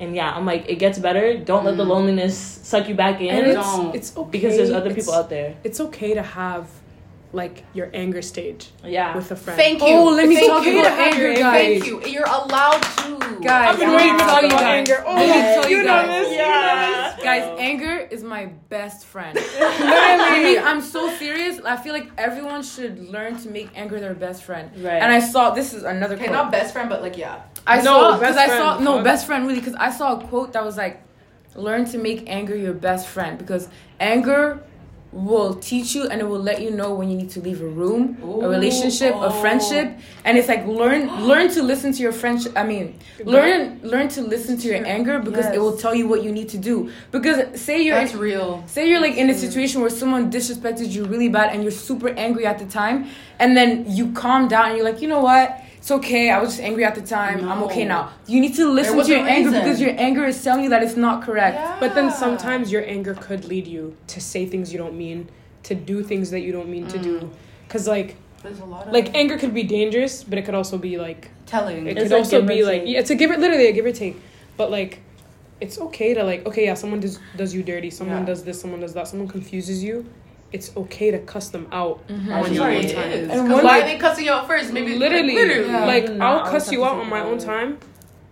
[0.00, 1.38] And yeah i'm like it gets better.
[1.38, 1.88] Don't let the Mm.
[1.94, 3.28] loneliness suck you back in.
[3.36, 3.94] And it's, Don't.
[3.94, 5.54] it's okay because there's other it's- people out there.
[5.62, 6.68] It's okay to have
[7.34, 9.58] like your anger stage yeah with a friend.
[9.58, 9.88] Thank you.
[9.88, 10.80] Oh, let me Thank talk you.
[10.80, 11.82] about anger, guys.
[11.82, 11.96] Thank you.
[12.14, 13.38] You're allowed to.
[13.42, 13.96] Guys, I've been Yeah.
[13.96, 14.48] waiting to talk Yeah.
[14.48, 15.04] about anger.
[15.06, 16.32] Oh, Let me tell you you know this.
[16.36, 17.16] Yeah.
[17.22, 19.34] Guys, anger is my best friend.
[19.60, 21.60] Literally, I'm so serious.
[21.64, 24.70] I feel like everyone should learn to make anger their best friend.
[24.76, 25.02] Right.
[25.02, 26.36] And I saw this is another Okay, quote.
[26.36, 27.42] not best friend, but like yeah.
[27.66, 30.52] I No, saw because I saw no best friend really because I saw a quote
[30.52, 31.02] that was like,
[31.54, 33.68] "Learn to make anger your best friend because
[34.00, 34.60] anger
[35.14, 37.66] will teach you and it will let you know when you need to leave a
[37.66, 39.22] room, Ooh, a relationship, oh.
[39.22, 42.52] a friendship, and it's like learn learn to listen to your friendship.
[42.56, 46.22] I mean, learn learn to listen to your anger because it will tell you what
[46.24, 46.90] you need to do.
[47.12, 48.64] Because say you're That's real.
[48.66, 49.36] Say you're like in a mm.
[49.36, 53.06] situation where someone disrespected you really bad and you're super angry at the time,
[53.38, 55.60] and then you calm down and you're like, you know what?
[55.84, 56.30] It's okay.
[56.30, 57.46] I was just angry at the time.
[57.46, 58.10] I'm okay now.
[58.26, 59.62] You need to listen to your a anger reason.
[59.64, 61.78] because your anger is telling you that it's not correct.
[61.78, 65.28] But then sometimes your anger could lead you to say things you don't mean,
[65.64, 67.20] to do things that you don't mean to do.
[67.20, 67.30] Mm.
[67.68, 70.78] Cause like There's a lot of like anger could be dangerous, but it could also
[70.78, 71.86] be like telling.
[71.86, 73.84] it It's could like also be like yeah, it's a give it literally a give
[73.84, 74.16] or take.
[74.56, 75.02] But like
[75.60, 78.24] it's okay to like okay yeah someone does does you dirty someone Yeah.
[78.32, 80.06] does this someone does that someone confuses you
[80.54, 82.20] it's okay to cuss them out Mhm.
[82.20, 82.78] on That's your right.
[82.78, 83.28] own it time is.
[83.28, 84.72] and 'Cause one why like, are they cussing you out first?
[84.72, 85.68] Maybe literally, literally.
[85.68, 85.84] Yeah.
[85.84, 87.78] like No, I'll cuss you out on my own time,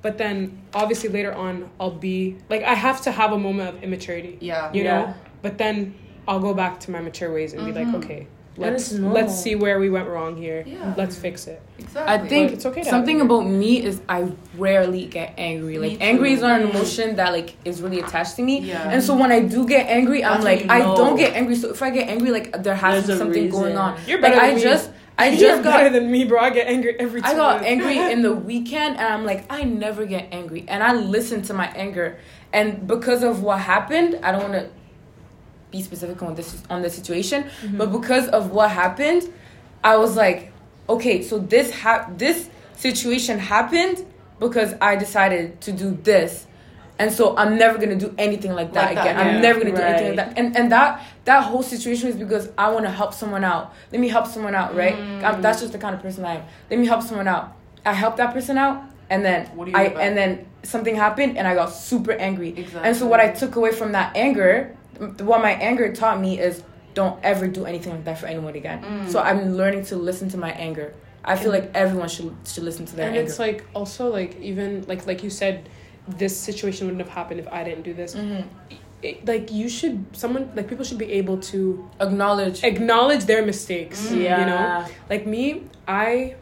[0.02, 0.36] but then
[0.72, 4.70] obviously later on I'll be like I have to have a moment of immaturity, Yeah.
[4.72, 4.90] you Yeah.
[5.00, 5.14] know.
[5.42, 5.94] But then
[6.28, 7.96] I'll go back to my mature ways and be like, Mhm.
[7.96, 8.26] okay, And
[8.56, 10.62] let's let's see where we went wrong here.
[10.66, 10.94] Yeah.
[10.96, 11.60] Let's fix it.
[11.78, 12.12] Exactly.
[12.14, 15.78] I think But it's okay to something about me is I rarely get angry.
[15.78, 15.98] Like too.
[16.04, 18.60] angry is not an emotion that like is really attached to me.
[18.60, 18.90] Yeah.
[18.90, 20.96] And so when I do get angry, I'm That's like you I know.
[20.96, 21.54] don't get angry.
[21.56, 23.60] So if I get angry, like there has to be something reason.
[23.60, 23.98] going on.
[24.06, 24.62] You're Like better I than me.
[24.62, 26.38] just I You're just got better than me, bro.
[26.40, 27.30] I get angry every time.
[27.32, 30.64] I got angry in the weekend and I'm like, I never get angry.
[30.68, 32.18] And I listen to my anger.
[32.52, 34.70] And because of what happened, I don't want to
[35.72, 37.78] be specific on this on the situation, Mm-hmm.
[37.78, 39.22] but because of what happened,
[39.82, 40.52] I was like,
[40.88, 44.04] okay, so this ha- this situation happened
[44.38, 46.46] because I decided to do this.
[46.98, 49.16] And so I'm never gonna do anything like that Like that, again.
[49.26, 49.34] yeah.
[49.36, 50.38] I'm never gonna do anything like that.
[50.38, 53.72] And and that that whole situation is because I want to help someone out.
[53.90, 54.94] Let me help someone out, right?
[54.96, 55.42] Mm.
[55.42, 56.44] That's just the kind of person I am.
[56.70, 57.56] Let me help someone out.
[57.84, 59.96] I help that person out, and then What do you I back?
[60.04, 62.50] and then something happened, and I got super angry.
[62.50, 62.82] Exactly.
[62.88, 66.62] And so what I took away from that anger, what my anger taught me is
[66.94, 68.82] don't ever do anything like that for anyone again.
[68.82, 69.10] Mm.
[69.10, 70.92] So I'm learning to listen to my anger.
[71.24, 73.20] I feel like everyone should should listen to their anger.
[73.20, 73.30] and anger.
[73.30, 75.68] it's like also like even like like you said,
[76.08, 78.14] this situation wouldn't have happened if I didn't do this.
[78.14, 78.44] Mhm.
[79.02, 82.62] it, like you should someone like people should be able to Acknowledge.
[82.64, 84.08] acknowledge their mistakes.
[84.08, 84.16] Mm.
[84.40, 86.36] You know, like me, I.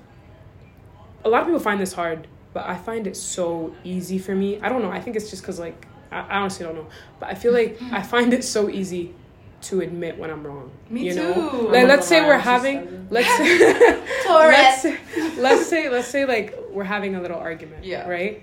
[1.24, 4.58] A lot of people find this hard, but I find it so easy for me.
[4.62, 4.90] I don't know.
[4.90, 6.86] I think it's just because like I, I honestly don't know,
[7.18, 9.14] but I feel like I find it so easy
[9.62, 10.70] to admit when I'm wrong.
[10.88, 11.20] Me you too.
[11.20, 11.50] Know?
[11.66, 13.58] I'm Like, let's say we're having let's say,
[14.28, 14.98] let's say,
[15.38, 17.84] let's say let's say like we're having a little argument.
[17.84, 18.08] Yeah.
[18.08, 18.42] Right.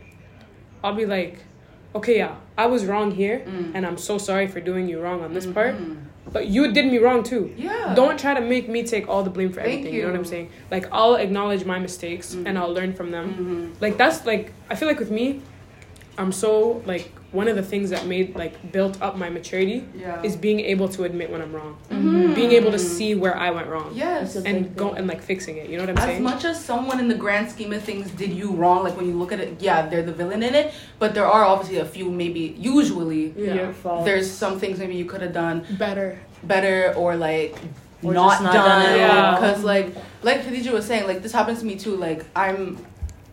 [0.83, 1.39] I'll be like,
[1.95, 3.71] okay, yeah, I was wrong here, Mm.
[3.73, 5.75] and I'm so sorry for doing you wrong on this part.
[5.75, 6.03] Mhm.
[6.31, 7.53] But you did me wrong too.
[7.57, 7.93] Yeah.
[7.95, 9.93] Don't try to make me take all the blame for Thank everything.
[9.95, 10.01] You.
[10.03, 10.49] know what I'm saying?
[10.69, 12.45] Like I'll acknowledge my mistakes Mhm.
[12.47, 13.27] and I'll learn from them.
[13.75, 13.81] Mhm.
[13.81, 15.41] Like that's like I feel like with me,
[16.19, 20.21] I'm so like one of the things that made like built up my maturity Yeah.
[20.23, 22.33] is being able to admit when I'm wrong, Mhm.
[22.33, 24.35] being able to see where I went wrong, Yes.
[24.35, 25.69] And go and like fixing it.
[25.69, 26.17] You know what I'm As saying?
[26.17, 29.05] As much as someone in the grand scheme of things did you wrong, like when
[29.07, 30.73] you look at it, yeah, they're the villain in it.
[30.97, 33.53] But there are obviously a few, maybe usually, Yeah.
[33.53, 34.05] Your fault.
[34.05, 36.17] there's some things maybe you could have done Better.
[36.43, 37.55] better or like
[38.01, 38.65] Or not, not done.
[38.65, 39.35] done at all.
[39.41, 41.95] Because like like Khadija was saying, like this happens to me too.
[41.95, 42.77] Like I'm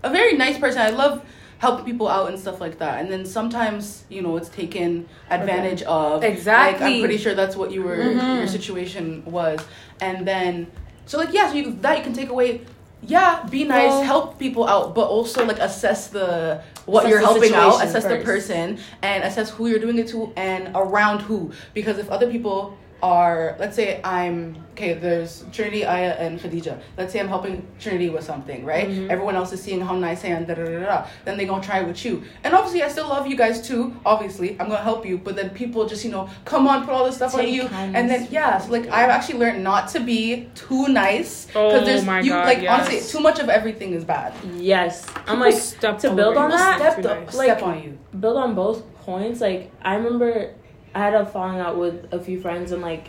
[0.03, 0.83] a very nice person.
[0.83, 1.23] I love
[1.59, 3.01] helping people out and stuff like that.
[3.01, 6.23] And then sometimes you know it's taken advantage of.
[6.23, 6.87] Like Exactly.
[6.87, 8.39] I'm pretty sure that's what you were Mhm.
[8.39, 9.61] your situation was.
[10.01, 10.67] And then
[11.07, 12.63] so like yeah, so you that you can take away.
[13.07, 17.21] Yeah, be nice, Well- help people out, but also like assess the what Assess you're
[17.21, 21.21] the helping out, assess the person, and assess who you're doing it to and around
[21.21, 21.53] who.
[21.75, 26.81] Because if other people are, let's say I'm okay, there's Trinity, Aya, and Khadija.
[26.97, 28.89] Let's say I'm helping Trinity with something, right?
[28.89, 29.11] Mm-hmm.
[29.11, 31.07] Everyone else is seeing how nice I am, da da da da.
[31.25, 33.95] Then they gonna try it with you, and obviously I still love you guys too.
[34.07, 37.05] Obviously, I'm gonna help you, but then people just you know come on, put all
[37.05, 40.49] this stuff on you, and then yeah, so like I've actually learned not to be
[40.55, 42.89] too nice Oh there's my you God, like yes.
[42.89, 44.33] honestly too much of everything is bad.
[44.57, 47.35] Yes, I'm like stepped to build on that, Step, nice.
[47.35, 47.99] like- step on you.
[48.19, 49.41] build on both points.
[49.41, 50.55] Like I remember
[50.95, 53.09] I had a falling out with a few friends and like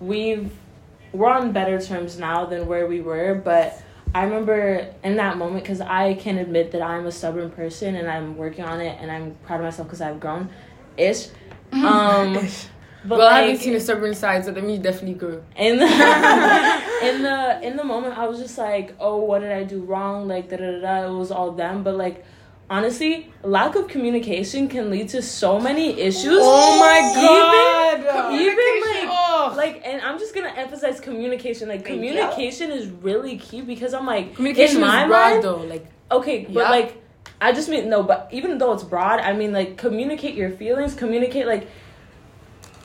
[0.00, 0.50] we've
[1.12, 3.82] we're on better terms now than where we were, but
[4.14, 8.08] I remember in that moment because I can admit that I'm a stubborn person and
[8.08, 10.50] I'm working on it and I'm proud of myself because I've grown,
[10.96, 11.28] ish.
[11.72, 12.34] Um,
[13.04, 15.42] but well, I haven't seen a stubborn side, so that means you definitely grew.
[15.56, 15.84] in the
[17.04, 20.26] in the in the moment I was just like, oh, what did I do wrong?
[20.26, 20.80] Like da da da.
[20.80, 21.06] da.
[21.06, 22.24] It was all them, but like
[22.70, 26.38] honestly, lack of communication can lead to so many issues.
[26.40, 28.30] Oh my god.
[28.32, 29.52] Even, even like Oh.
[29.56, 31.68] like, and I'm just gonna emphasize communication.
[31.68, 32.08] Like Thank you.
[32.12, 35.56] communication is really key because I'm like Communication in my is broad mind, though.
[35.56, 36.70] Like Okay, but Yeah.
[36.70, 36.96] like
[37.42, 40.94] I just mean no, but even though it's broad, I mean like communicate your feelings,
[40.94, 41.66] communicate like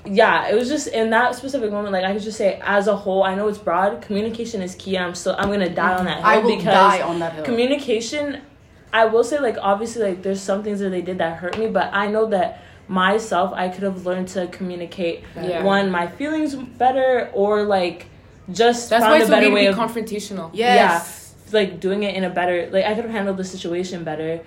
[0.07, 2.95] yeah, it was just in that specific moment, like I could just say as a
[2.95, 6.17] whole, I know it's broad, communication is key I'm still I'm gonna die on that
[6.17, 7.43] hill I will because die on that hill.
[7.45, 8.41] communication
[9.01, 11.67] I will say like obviously like there's some things that they did that hurt me,
[11.67, 15.63] but I know that myself I could have learned to communicate Yeah.
[15.63, 18.05] one my feelings better or like
[18.61, 20.51] just that's found why a better way be of confrontational.
[20.53, 21.33] yes.
[21.51, 24.39] like doing it in a better like I could have handled the situation better.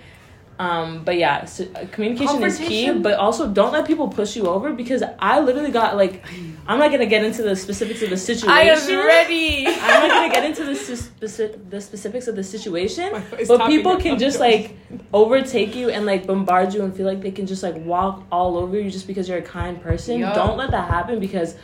[0.58, 2.86] Um, but yeah, so, uh, communication is key.
[3.02, 6.24] But also, don't let people push you over because I literally got like,
[6.66, 8.50] I'm not gonna get into the specifics of the situation.
[8.50, 9.66] I am ready.
[9.68, 13.12] I'm not gonna get into the speci- the specifics of the situation.
[13.46, 14.76] But people can just like
[15.12, 18.56] overtake you and like bombard you and feel like they can just like walk all
[18.56, 20.18] over you just because you're a kind person.
[20.34, 21.54] Don't let that happen because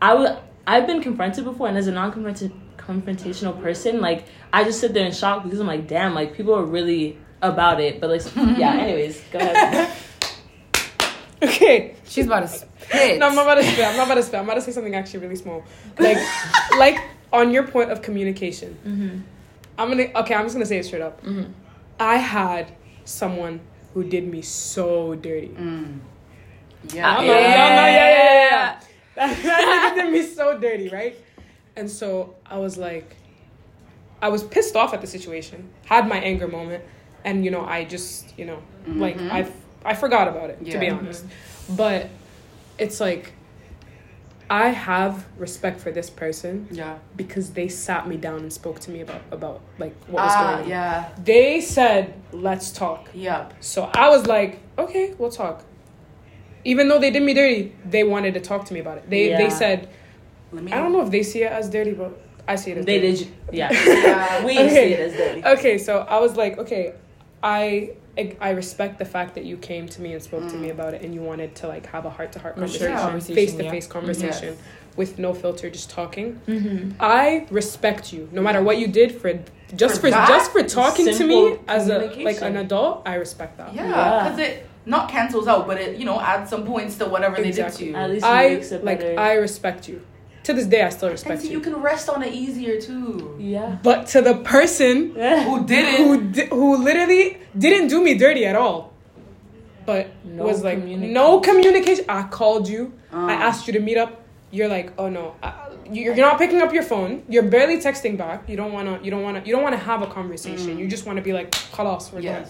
[0.00, 0.38] I would.
[0.66, 5.12] I've been confronted before, and as a non-confrontational person, like I just sit there in
[5.12, 8.00] shock because I'm like, damn, like people are really about it.
[8.00, 8.22] But like,
[8.58, 8.72] yeah.
[8.74, 9.92] Anyways, go ahead.
[11.40, 11.94] Okay.
[12.04, 13.18] She's about to spit.
[13.18, 13.86] No, I'm not about to spit.
[13.86, 14.40] I'm not about to spit.
[14.40, 15.62] I'm about to say something actually really small.
[15.98, 16.18] Like,
[16.78, 16.98] like
[17.32, 18.76] on your point of communication.
[18.84, 19.18] Mm-hmm.
[19.78, 20.08] I'm gonna.
[20.16, 21.22] Okay, I'm just gonna say it straight up.
[21.24, 21.52] Mhm.
[22.00, 22.72] I had
[23.04, 23.60] someone
[23.94, 25.48] who did me so dirty.
[25.48, 26.00] Mm.
[26.92, 27.14] Y'all Yeah.
[27.14, 28.80] know, y'all know, yeah, yeah, yeah, yeah.
[29.14, 31.16] That, that did me so dirty, right?
[31.76, 33.14] And so I was like,
[34.20, 36.82] I was pissed off at the situation, had my anger moment,
[37.28, 38.58] and you know, I just, you know,
[39.04, 39.30] like Mhm.
[39.30, 39.40] I,
[39.90, 40.94] I forgot about it to be Yeah.
[40.98, 41.24] honest.
[41.68, 42.08] But
[42.78, 43.32] it's like,
[44.50, 46.94] I have respect for this person Yeah.
[47.16, 50.40] because they sat me down and spoke to me about about like what was Ah,
[50.44, 50.68] going on.
[50.70, 51.04] yeah.
[51.22, 53.52] They said, "Let's talk." Yep.
[53.60, 55.64] So I was like, okay, we'll talk.
[56.64, 59.04] Even though they did me dirty, they wanted to talk to me about it.
[59.10, 59.36] They Yeah.
[59.42, 59.88] they said,
[60.52, 60.72] Let me.
[60.72, 62.10] I don't know if they see it as dirty, but
[62.48, 62.98] I see it as dirty.
[63.00, 63.24] They dirty.
[63.24, 63.54] did.
[63.60, 63.70] Yeah.
[64.08, 64.46] Yeah.
[64.46, 64.74] we Okay.
[64.86, 65.40] see it as dirty.
[65.54, 66.94] Okay, so I was like, okay,
[67.42, 67.90] I
[68.40, 70.72] I respect the fact that you came to me and spoke to me Mm.
[70.72, 73.54] about it, and you wanted to like have a heart to heart conversation, conversation, face
[73.54, 73.70] to yeah.
[73.70, 74.56] face conversation,
[74.96, 76.40] with no filter, just talking.
[76.48, 76.92] Mm-hmm.
[76.98, 79.32] I respect you, no matter what you did for
[79.76, 80.28] just For for, that?
[80.28, 83.02] just for talking to me as a like an adult.
[83.06, 83.72] I respect that.
[83.74, 84.24] Yeah, Yeah.
[84.24, 87.48] because it not cancels out, but it you know adds some points to whatever they
[87.48, 87.86] Exactly.
[87.86, 88.04] did to you.
[88.04, 89.20] At least it I makes it like better.
[89.20, 90.00] I respect you.
[90.48, 91.52] To this day, I still and respect so you.
[91.56, 93.36] you can rest on it easier too.
[93.38, 93.76] yeah.
[93.82, 94.94] But to the person
[95.48, 95.98] Who did it?
[96.00, 98.78] who di- who literally didn't do me dirty at all,
[99.84, 101.12] but No was like communication.
[101.12, 102.04] no communication.
[102.08, 102.82] I called you.
[103.12, 103.46] I Uh.
[103.48, 104.10] asked you to meet up.
[104.50, 105.52] You're like, oh no, I,
[105.92, 107.12] you're not picking up your phone.
[107.28, 108.48] You're barely texting back.
[108.48, 108.94] You don't wanna.
[109.04, 109.42] You don't wanna.
[109.44, 110.78] You don't wanna have a conversation.
[110.78, 112.46] You just wanna be like, halas, we're done.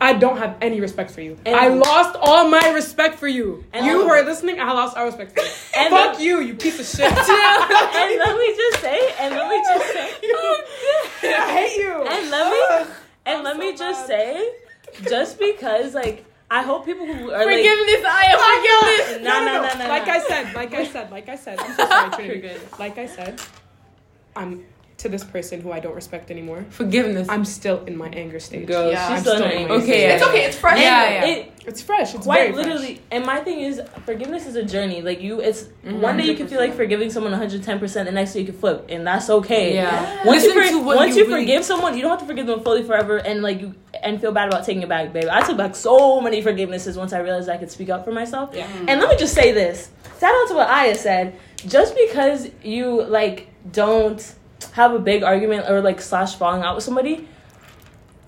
[0.00, 1.38] I don't have any respect for you.
[1.46, 3.64] And- I lost all my respect for you.
[3.72, 5.50] And you who are listening, I lost all respect for you.
[5.76, 7.10] And Fuck the- you, you piece of shit.
[7.12, 10.64] and let me just say, and let me just say, oh,
[11.24, 11.92] I hate you.
[12.06, 12.92] and let me,
[13.26, 14.52] and let me just say,
[15.08, 19.24] just because like I hope people who are like, Forgiveness, I am forgiveness.
[19.24, 20.12] No, no, no, no, Like no.
[20.12, 21.58] I said, like I said, like I said.
[21.58, 22.38] I'm so sorry, Trinity.
[22.46, 22.78] You're good.
[22.78, 23.40] Like I said,
[24.36, 24.64] I'm
[24.98, 26.64] to this person who I don't respect anymore.
[26.70, 27.28] Forgiveness.
[27.28, 28.66] I'm still in my anger stage.
[28.66, 29.90] girl, Yeah, she's I'm still in still in anger my- stage.
[29.94, 30.44] Okay, It's okay.
[30.46, 30.80] It's fresh.
[30.80, 31.24] Yeah, yeah.
[31.26, 32.14] It, It's fresh.
[32.14, 32.66] It's quite very fresh.
[32.66, 36.00] literally and my thing is forgiveness is a journey like you it's Mm-hmm.
[36.00, 38.86] one day you can feel like forgiving someone 110% the next day you can flip
[38.88, 40.24] and that's okay Yeah.
[40.24, 42.62] once you, for, once you you, really- forgive someone you don't have to forgive them
[42.62, 45.56] fully forever and like you and feel bad about taking it back baby i took
[45.56, 48.68] back so many forgivenesses once i realized i could speak up for myself Yeah.
[48.88, 51.34] and let me just say this shout out to what aya said
[51.66, 54.22] just because you like don't
[54.72, 57.26] have a big argument or like slash falling out with somebody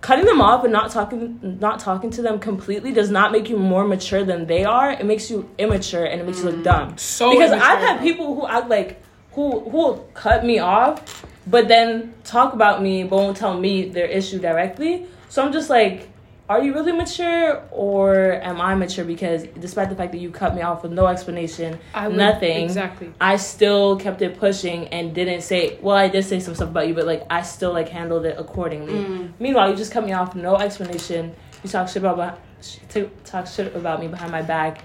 [0.01, 3.57] cutting them off and not talking not talking to them completely does not make you
[3.57, 4.91] more mature than they are.
[4.93, 6.65] It makes you immature and it makes you look mm.
[6.65, 6.99] dumb.
[6.99, 7.69] So because immature.
[7.69, 12.53] i've had people who act like who who will cut me off but then talk
[12.53, 15.07] about me but won't tell me their issue directly.
[15.29, 16.08] So i'm just like
[16.49, 20.55] are you really mature or am i mature because despite the fact that you cut
[20.55, 23.13] me off with no explanation I would- nothing Exactly.
[23.21, 25.79] I still kept it pushing and didn't say.
[25.83, 28.37] Well, I did say some stuff about you, but like I still like handled it
[28.39, 28.95] accordingly.
[28.95, 29.33] Mm.
[29.39, 31.35] Meanwhile, you just cut me off, no explanation.
[31.63, 34.83] You talk shit about sh- to- talk shit about me behind my back,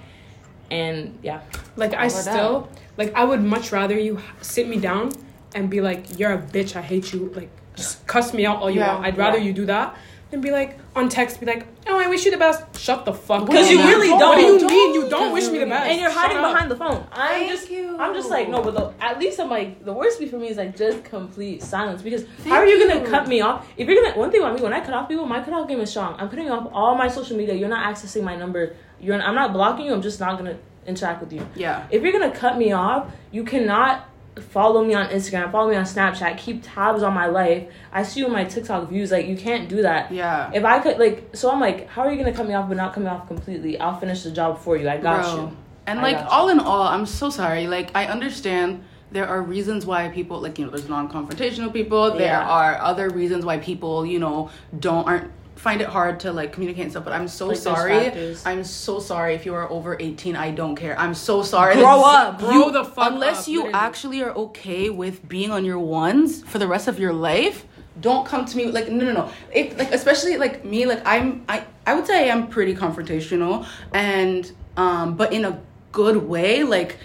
[0.71, 1.41] and yeah,
[1.75, 5.11] Like I All of still like I would much rather you sit me down
[5.55, 6.75] and be like, "You're a bitch.
[6.75, 9.05] I hate you." Like just cuss me out all you Yeah, want.
[9.05, 9.45] I'd rather yeah.
[9.45, 9.95] you do that
[10.33, 13.13] than be like on text, be like, "Oh, I wish you the best." Shut the
[13.13, 13.43] fuck.
[13.43, 13.47] up.
[13.49, 14.19] 'Cause you really don't.
[14.21, 14.67] What do you don't.
[14.69, 15.89] mean you don't wish me the best?
[15.89, 16.51] and you're Shut hiding up.
[16.51, 17.07] behind the phone.
[17.11, 17.97] I'm Thank just, you.
[17.99, 20.49] I'm just like no, but the, at least I'm like the worst beef for me
[20.49, 23.65] is like just complete silence because Thank how are you gonna cut me off?
[23.77, 25.79] If you're gonna one thing about me when I cut off people, my cutoff game
[25.79, 26.15] is strong.
[26.19, 27.55] I'm cutting off all my social media.
[27.55, 28.75] You're not accessing my number.
[28.99, 29.93] You're I'm not blocking you.
[29.93, 31.47] I'm just not gonna interact with you.
[31.55, 31.85] Yeah.
[31.91, 35.85] if you're gonna cut me off, you cannot follow me on Instagram, follow me on
[35.85, 37.67] Snapchat, keep tabs on my life.
[37.91, 39.11] I see my TikTok views.
[39.11, 40.11] Like you can't do that.
[40.11, 40.49] Yeah.
[40.53, 42.77] If I could like, so I'm like, how are you gonna cut me off but
[42.77, 43.79] not cut me off completely?
[43.79, 44.89] I'll finish the job for you.
[44.89, 45.35] I got Bro.
[45.35, 45.57] you.
[45.85, 46.27] And I like you.
[46.29, 47.67] all in all, I'm so sorry.
[47.67, 52.11] Like I understand there are reasons why people like you know there's non-confrontational people.
[52.11, 52.47] There Yeah.
[52.49, 56.83] are other reasons why people you know don't aren't find it hard to like communicate
[56.83, 57.03] and stuff.
[57.03, 58.35] But I'm so Like, sorry.
[58.45, 60.35] I'm so sorry if you are over 18.
[60.35, 60.97] I don't care.
[60.99, 61.75] I'm so sorry.
[61.75, 62.39] Grow up.
[62.39, 63.73] Grow you- the fuck unless up, you literally.
[63.73, 67.65] actually are okay with being on your ones for the rest of your life
[68.01, 71.45] don't come to me like no no no if like especially like me like i'm
[71.47, 75.61] i i would say i am pretty confrontational and um but in a
[75.91, 76.97] good way like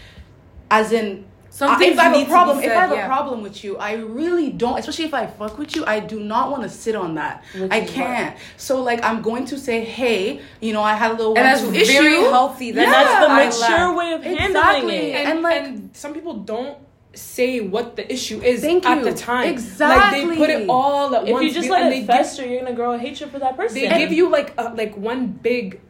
[0.70, 1.26] as in
[1.58, 3.04] Some if I have a problem, if I have yeah.
[3.04, 4.78] a problem with you, I really don't.
[4.78, 7.42] Especially if I fuck with you, I do not want to sit on that.
[7.52, 8.36] Which I can't.
[8.56, 11.62] So like, I'm going to say, hey, you know, I had a little And that's
[11.62, 12.30] one-two very issue.
[12.30, 12.70] healthy.
[12.70, 14.96] That's, And that's the mature way of handling Exactly.
[14.96, 15.16] it.
[15.16, 16.78] and, And, like- and some people don't
[17.14, 19.04] say what the issue is Thank at you.
[19.10, 19.48] the time.
[19.48, 20.20] Exactly.
[20.26, 21.44] Like they put it all at If once.
[21.46, 23.80] you just let it fester, you're gonna grow a hatred for that person.
[23.80, 25.80] Give, they give you like a, like one big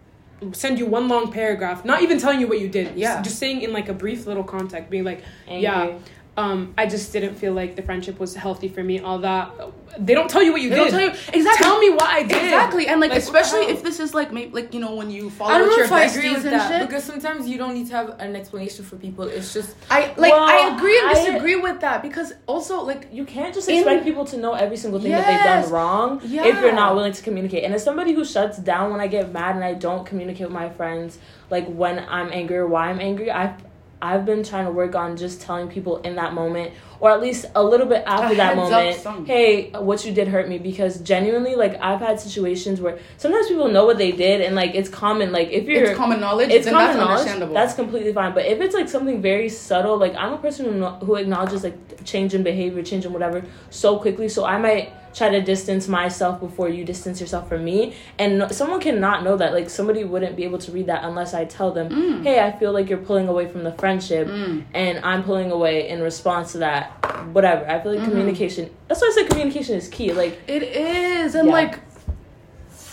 [0.53, 2.97] send you one long paragraph, not even telling you what you did.
[2.97, 3.15] Yeah.
[3.15, 5.63] Just, just saying in like a brief little context, being like, Angry.
[5.63, 5.99] yeah,
[6.39, 9.01] um, I just didn't feel like the friendship was healthy for me.
[9.01, 9.51] All that.
[9.99, 10.83] They don't tell you what you They did.
[10.83, 11.65] don't tell you exactly.
[11.65, 12.45] Tell me what I did.
[12.45, 15.29] Exactly, and like, Like, especially if this is like maybe like you know when you
[15.31, 16.87] follow I don't know your if I agree with and that shit.
[16.89, 19.25] because sometimes you don't need to have an explanation for people.
[19.25, 23.09] It's just I like Well, I agree and I- disagree with that because also like
[23.11, 26.21] You can't just In- expect people to know every single thing that they've done wrong
[26.23, 27.65] if you're not willing to communicate.
[27.65, 30.55] And as somebody who shuts down when I get mad and I don't communicate with
[30.63, 31.19] my friends,
[31.51, 33.55] like when I'm angry or why I'm angry, I've
[34.01, 37.47] I've been trying to work on just telling people in that moment, or at least
[37.55, 40.59] a little bit after A that moment, hey, what you did hurt me.
[40.59, 44.75] Because genuinely, like I've had situations where sometimes people know what they did, and like
[44.75, 45.33] it's common.
[45.33, 47.19] Like if you're it's common knowledge, it's common that's knowledge.
[47.19, 47.55] understandable.
[47.55, 48.35] That's completely fine.
[48.35, 52.05] But if it's like something very subtle, like I'm a person who who acknowledges like
[52.05, 54.29] change in behavior, change in whatever, so quickly.
[54.29, 57.95] So I might try to distance myself before you distance yourself from me.
[58.19, 59.53] And no, someone cannot know that.
[59.53, 62.23] Like somebody wouldn't be able to read that unless I tell them, Mm.
[62.25, 66.03] "Hey, I feel like you're pulling away from the friendship, and I'm pulling away in
[66.03, 66.93] response to that."
[67.33, 67.69] Whatever.
[67.69, 68.11] I feel like Mm-hmm.
[68.11, 68.71] communication.
[68.87, 70.13] That's why I said communication is key.
[70.13, 71.53] Like It is, and Yeah.
[71.55, 71.88] like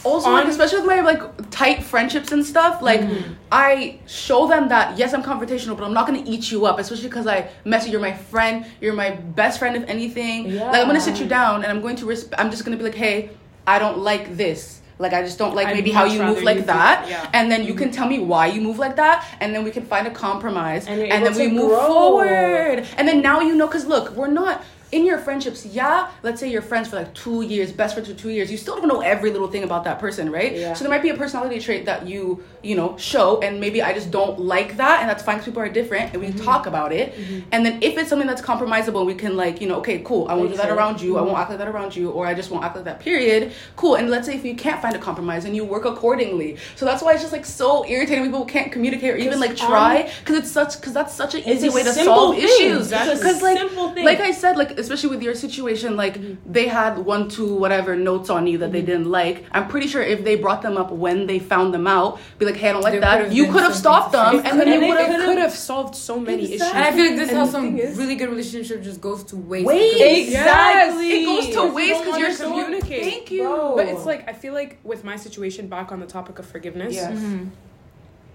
[0.06, 3.34] also like especially with my like tight friendships and stuff like Mm-hmm.
[3.52, 7.08] i show them that yes i'm confrontational but i'm not gonna eat you up especially
[7.10, 10.72] because i mess you you're my friend you're my best friend if anything yeah.
[10.72, 12.84] like i'm gonna sit you down and i'm going to resp- i'm just gonna be
[12.84, 13.30] like hey
[13.68, 16.56] i don't like this like i just don't like I'd maybe how you move like
[16.56, 17.30] you do- that yeah.
[17.34, 19.86] and then you can tell me why you move like that and then we can
[19.86, 23.68] find a compromise And and, then we to move forward and then now you know
[23.68, 27.42] because look we're not in your friendships yeah let's say you're friends for like two
[27.42, 30.00] years best friends for two years you still don't know every little thing about that
[30.00, 30.74] person right Yeah.
[30.74, 33.94] so there might be a personality trait that you you know show and maybe i
[33.94, 36.44] just don't like that and that's fine because people are different and we Mm-hmm.
[36.46, 37.14] talk about it
[37.52, 40.34] and then if it's something that's compromisable we can like you know okay cool i
[40.34, 41.28] won't do that around you i Mm-hmm.
[41.28, 43.96] won't act like that around you or i just won't act like that period cool
[43.96, 47.02] and let's say if you can't find a compromise and you work accordingly so that's
[47.04, 50.38] why it's just like so irritating when people can't communicate or even like try because
[50.38, 52.44] it's such because that's such an easy way to solve thing.
[52.46, 53.60] issues because like
[54.04, 56.20] like i said like especially with your situation like
[56.52, 59.04] they had one two whatever notes on you that they mm-hmm.
[59.04, 62.20] didn't like i'm pretty sure if they brought them up when they found them out
[62.40, 64.68] be like hey i don't like There that you could have stopped them and then
[64.68, 66.56] you they would have could have solved so many Exactly.
[66.56, 66.74] issues.
[66.74, 69.24] And I feel like this is And how some is- really good relationship just goes
[69.26, 69.66] to waste.
[69.66, 69.98] Waste.
[69.98, 71.12] because- Exactly.
[71.12, 73.04] it goes to waste because you're wanna so communicate.
[73.04, 73.76] thank you Bro.
[73.76, 76.94] But it's like I feel like with my situation back on the topic of forgiveness,
[76.94, 77.18] Yes.
[77.18, 77.50] Mm-hmm.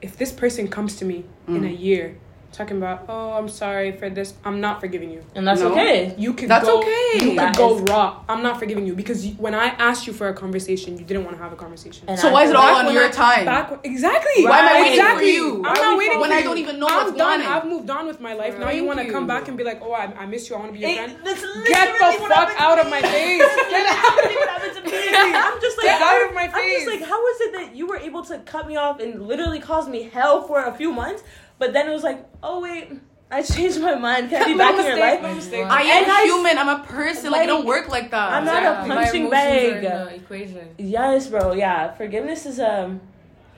[0.03, 1.83] if this person comes to me in a mm-hmm.
[1.83, 2.17] year
[2.53, 5.23] talking about, oh, I'm sorry for this, I'm not forgiving you.
[5.37, 5.71] and that's No.
[5.71, 6.15] okay.
[6.19, 6.49] You can.
[6.49, 7.11] That's go, okay.
[7.25, 8.23] You could go is- raw.
[8.29, 11.25] I'm not forgiving you because you, when I asked you for a conversation, you didn't
[11.25, 12.05] want to have a conversation.
[12.09, 14.45] And so I why is it all on your I- time Back when, exactly.
[14.45, 14.81] Why am I Right.
[14.83, 15.27] waiting exactly.
[15.27, 15.55] for you?
[15.57, 17.41] I'm Why not waiting when for I don't even know I'm what's done.
[17.41, 18.59] Going I've moved on with my life.
[18.59, 20.57] Now you want to come back and be like, oh, I, I miss you.
[20.57, 21.17] I want to be your friend.
[21.25, 23.39] that's Get the fuck out of my face.
[23.71, 24.17] Get out.
[24.17, 25.09] Literally what happened to me.
[25.15, 26.83] I'm just like, Get how- out of my face.
[26.83, 29.23] I'm just like, how is it that you were able to cut me off and
[29.27, 31.23] literally cause me hell for a few months,
[31.61, 32.91] but then it was like, oh wait,
[33.31, 34.29] I changed my mind.
[34.31, 35.71] Can I be No back in your life?
[35.71, 36.59] I am I- human.
[36.59, 37.31] I'm a person.
[37.31, 38.33] Like, it don't work like that.
[38.33, 39.83] I'm not a Yeah, my punching are in bag.
[39.83, 40.69] the equation.
[40.79, 41.53] Yes, bro.
[41.53, 43.01] Yeah, forgiveness is um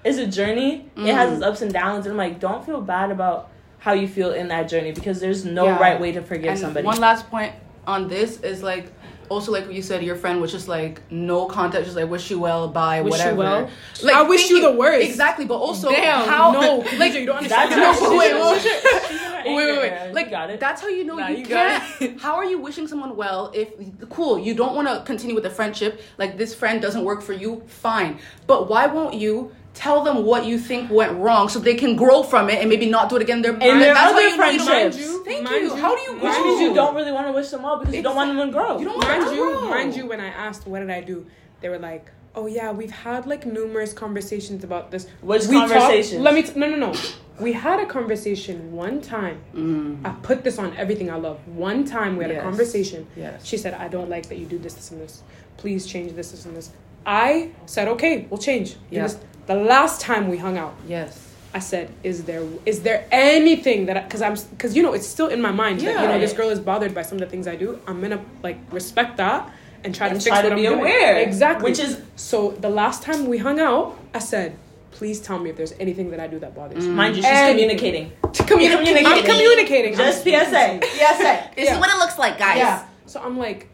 [0.05, 0.91] is a journey.
[0.97, 1.37] It has Mm.
[1.37, 4.49] its ups and downs, and I'm like, don't feel bad about how you feel in
[4.49, 5.79] that journey because there's no Yeah.
[5.79, 6.87] right way to forgive and somebody.
[6.87, 7.53] one last point
[7.87, 8.93] on this is like
[9.33, 12.31] also like what you said your friend was just like no contact just like wish
[12.31, 13.71] you well bye Wish you whatever well?
[14.03, 15.07] like I wish you the worst.
[15.09, 16.29] exactly but also Damn.
[16.29, 17.73] how no, like you don't understand.
[17.73, 18.31] That's no, wait,
[18.63, 20.13] she's- wait, she's in her wait, wait, wait.
[20.19, 20.61] Like got it.
[20.61, 22.21] that's how you know Nah, you, you can't.
[22.21, 23.69] How are you wishing someone well if
[24.11, 26.01] cool you don't want to continue with the friendship?
[26.19, 28.19] Like this friend doesn't work for you, fine.
[28.47, 32.23] But why won't you tell them what you think went wrong so they can grow
[32.23, 33.43] from it and maybe not do it again?
[33.43, 34.97] Their In their that's how other you know you don't- friendships.
[34.97, 35.77] Mind you, Thank mind you.
[35.77, 36.31] How do you mind grow?
[36.31, 38.47] Which means you don't really want to wish them well because you don't want them
[38.47, 38.79] to grow.
[38.79, 39.69] You don't want mind them to you, grow.
[39.69, 41.27] mind you, when I asked what did I do,
[41.61, 45.73] they were like, "Oh yeah, we've had like numerous conversations about this." Which We talked-
[45.73, 46.21] conversations?
[46.23, 46.43] let me.
[46.43, 46.95] T- no, no, no.
[47.41, 49.41] We had a conversation one time.
[49.55, 50.05] Mm.
[50.07, 51.39] I put this on everything I love.
[51.49, 52.41] One time we had Yes.
[52.41, 53.07] a conversation.
[53.17, 53.45] Yes.
[53.45, 55.23] She said, "I don't like that you do this, this, and this.
[55.57, 56.71] Please change this, this, and this."
[57.07, 59.09] I said, "Okay, we'll change." It Yeah.
[59.47, 60.75] Was the last time we hung out.
[60.87, 61.29] Yes.
[61.55, 65.29] I said, "Is there is there anything that because I'm because you know it's still
[65.29, 67.47] in my mind that you know this girl is bothered by some of the things
[67.47, 67.79] I do.
[67.87, 69.51] I'm gonna like respect that
[69.85, 70.79] and try and to fix try what to I'm be doing.
[70.81, 71.19] aware.
[71.19, 71.71] Exactly.
[71.71, 74.57] Which is, so the last time we hung out, I said,
[74.93, 77.31] "Please tell me if there's anything that I do that bothers you." mind you, she's
[77.31, 78.13] And- communicating.
[78.33, 78.89] To communicate.
[79.05, 79.31] I'm Communicating.
[79.31, 79.95] communicating.
[79.97, 80.87] Just I'm- PSA.
[80.87, 81.51] PSA.
[81.57, 81.75] This Yeah.
[81.75, 82.57] is what it looks like, guys.
[82.57, 82.85] Yeah.
[83.05, 83.69] So I'm like,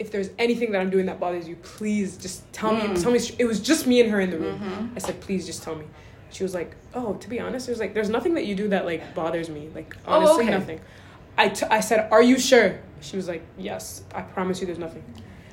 [0.00, 3.00] if there's anything that I'm doing that bothers you, please just tell me.
[3.00, 3.20] Tell me.
[3.38, 4.92] It was just me and her in the room.
[4.96, 5.84] I said, please just tell me.
[6.30, 8.86] She was like, oh, to be honest, there's like, there's nothing that you do that
[8.86, 9.68] like bothers me.
[9.74, 10.50] Like Oh, honestly, okay.
[10.58, 10.80] nothing.
[11.36, 12.78] I, t- I said, are you sure?
[13.00, 14.02] She was like, yes.
[14.14, 15.02] I promise you, there's nothing.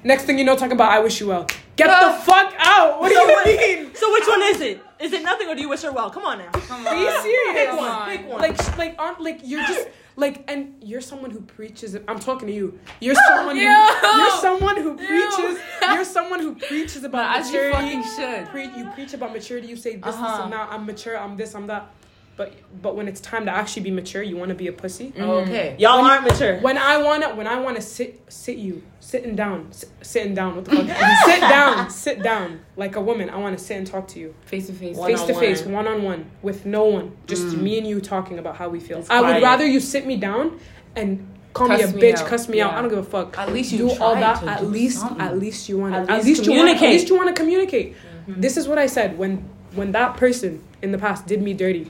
[0.03, 1.47] Next thing you know, talk about I wish you well.
[1.75, 2.11] Get Ah.
[2.11, 3.01] the fuck out.
[3.01, 3.95] What do you what- mean?
[3.95, 4.81] So which one is it?
[4.99, 6.09] Is it nothing or do you wish her well?
[6.09, 6.51] Come on now.
[6.51, 7.21] Come Be on.
[7.23, 7.69] serious.
[7.69, 8.09] Come on.
[8.09, 8.41] Pick one.
[8.41, 11.95] Like, sh- like, on, like you're just like, and you're someone who preaches.
[12.07, 12.77] I'm talking to you.
[12.99, 13.61] You're someone who.
[13.63, 15.59] You're someone who preaches.
[15.81, 17.71] You're someone who preaches about you maturity.
[17.73, 18.47] fucking should.
[18.49, 19.67] Pre- you preach about maturity.
[19.67, 20.43] You say this, this, Uh-huh.
[20.43, 20.67] and that.
[20.71, 21.17] I'm mature.
[21.17, 21.55] I'm this.
[21.55, 21.91] I'm that.
[22.37, 25.11] But but when it's time to actually be mature, you want to be a pussy.
[25.19, 25.75] Oh, okay.
[25.79, 26.59] Y'all When- aren't mature.
[26.59, 30.55] When I wanna, when I wanna sit, sit you, sitting down, sit, sitting down.
[30.55, 30.85] What the fuck?
[31.25, 33.31] sit down, sit down, like a woman.
[33.31, 34.95] I wanna sit and talk to you, Face to face.
[34.97, 35.95] One- face to face, One-on-one.
[35.97, 37.61] on one, with no one, just Mm.
[37.63, 38.99] me and you talking about how we feel.
[38.99, 40.59] It's I would rather you sit me down
[40.95, 42.27] and call me a me bitch, out.
[42.27, 42.73] cuss me out.
[42.73, 43.35] I don't give a fuck.
[43.39, 44.41] At least you do all that.
[44.41, 45.21] to At do least, something.
[45.21, 45.99] at least you want to.
[46.01, 46.69] At At least least you want.
[46.69, 46.99] At communicate.
[46.99, 47.95] least you want to communicate.
[48.27, 49.43] This is what I said when
[49.73, 51.89] when that person in the past did me dirty.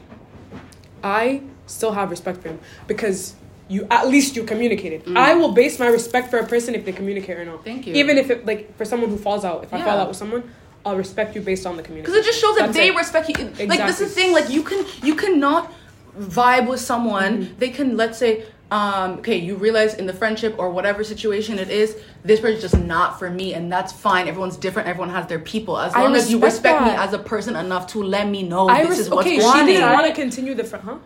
[1.04, 3.36] I still have respect for him because
[3.70, 5.04] you at least you communicated.
[5.18, 7.64] I will base my respect for a person if they communicate or not.
[7.66, 7.94] Thank you.
[7.96, 10.44] Even if it like for someone who falls out, if I fall out with someone,
[10.86, 12.10] I'll respect you based on the community.
[12.10, 12.96] Because it just shows that That's they it.
[12.96, 13.36] respect you.
[13.68, 14.32] Like this is the thing.
[14.34, 15.74] Like you can you cannot
[16.18, 17.60] vibe with someone, Mm-hmm.
[17.60, 21.70] they can let's say um, okay, you realize in the friendship or whatever situation it
[21.70, 24.28] is, this person's just not for me, and that's fine.
[24.28, 24.90] Everyone's different.
[24.90, 25.78] Everyone has their people.
[25.78, 28.68] As long as you respect respect me as a person enough to let me know
[28.68, 30.98] I this res- is what's okay, she didn't want to continue the friend, huh?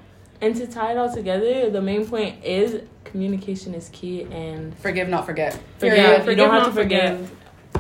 [0.42, 5.08] And to tie it all together, the main point is communication is key and Forgive,
[5.08, 5.54] not forget.
[5.78, 5.98] forgive.
[5.98, 7.32] Yeah, you forgive, don't have to forgive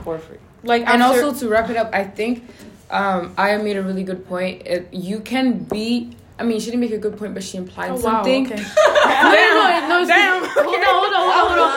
[0.04, 0.38] for free.
[0.64, 2.48] Like and after- also to wrap it up, I think
[2.92, 4.62] um, I made a really good point.
[4.68, 6.16] It, you can be.
[6.42, 8.48] I mean, she didn't make a good point, but she implied Oh, wow, something.
[8.48, 8.56] okay.
[9.06, 10.44] no, no, no, Damn.
[10.44, 11.72] Hold on, hold on, hold on,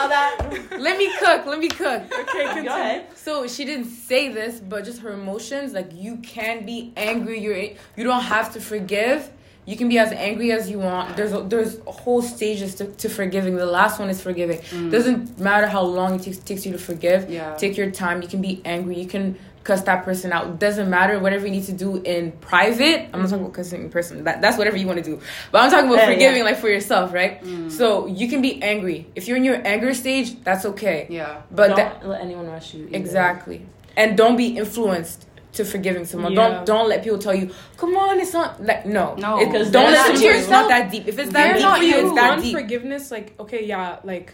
[0.51, 0.81] hold on.
[0.81, 1.45] Let me cook.
[1.45, 2.03] Let me cook.
[2.21, 2.69] Okay, continue.
[2.69, 3.07] Go ahead.
[3.15, 5.73] So she didn't say this, but just her emotions.
[5.73, 7.39] Like you can be angry.
[7.39, 7.57] You're
[7.95, 9.29] you don't have to forgive.
[9.65, 11.15] You can be as angry as you want.
[11.17, 13.55] There's a, there's whole stages to, to forgiving.
[13.55, 14.59] The last one is forgiving.
[14.59, 14.91] Mm.
[14.91, 17.29] Doesn't matter how long it takes, takes you to forgive.
[17.31, 17.55] Yeah.
[17.55, 18.21] Take your time.
[18.21, 18.99] You can be angry.
[18.99, 20.59] You can cuss that person out.
[20.59, 21.19] Doesn't matter.
[21.19, 23.09] Whatever you need to do in private.
[23.11, 23.23] I'm not mm-hmm.
[23.23, 24.23] talking about cussing in person.
[24.23, 25.19] That, that's whatever you want to do.
[25.51, 26.43] But I'm talking about Yeah, forgiving, yeah.
[26.43, 27.43] like for yourself, right?
[27.43, 27.71] Mm.
[27.71, 29.07] So you can be angry.
[29.15, 31.07] If you're in your anger stage, that's okay.
[31.09, 31.41] Yeah.
[31.51, 32.85] But don't that, let anyone rush you.
[32.85, 32.95] either.
[32.95, 33.65] Exactly.
[33.97, 36.33] And don't be influenced to forgiving someone.
[36.33, 36.49] Yeah.
[36.49, 39.39] Don't don't let people tell you, "Come on, it's not like no." No.
[39.39, 40.31] It- don't listen to you.
[40.31, 41.07] It's not that deep.
[41.07, 42.05] If it's that deep you.
[42.05, 42.55] it's that deep.
[42.55, 44.33] forgiveness, like okay, yeah, like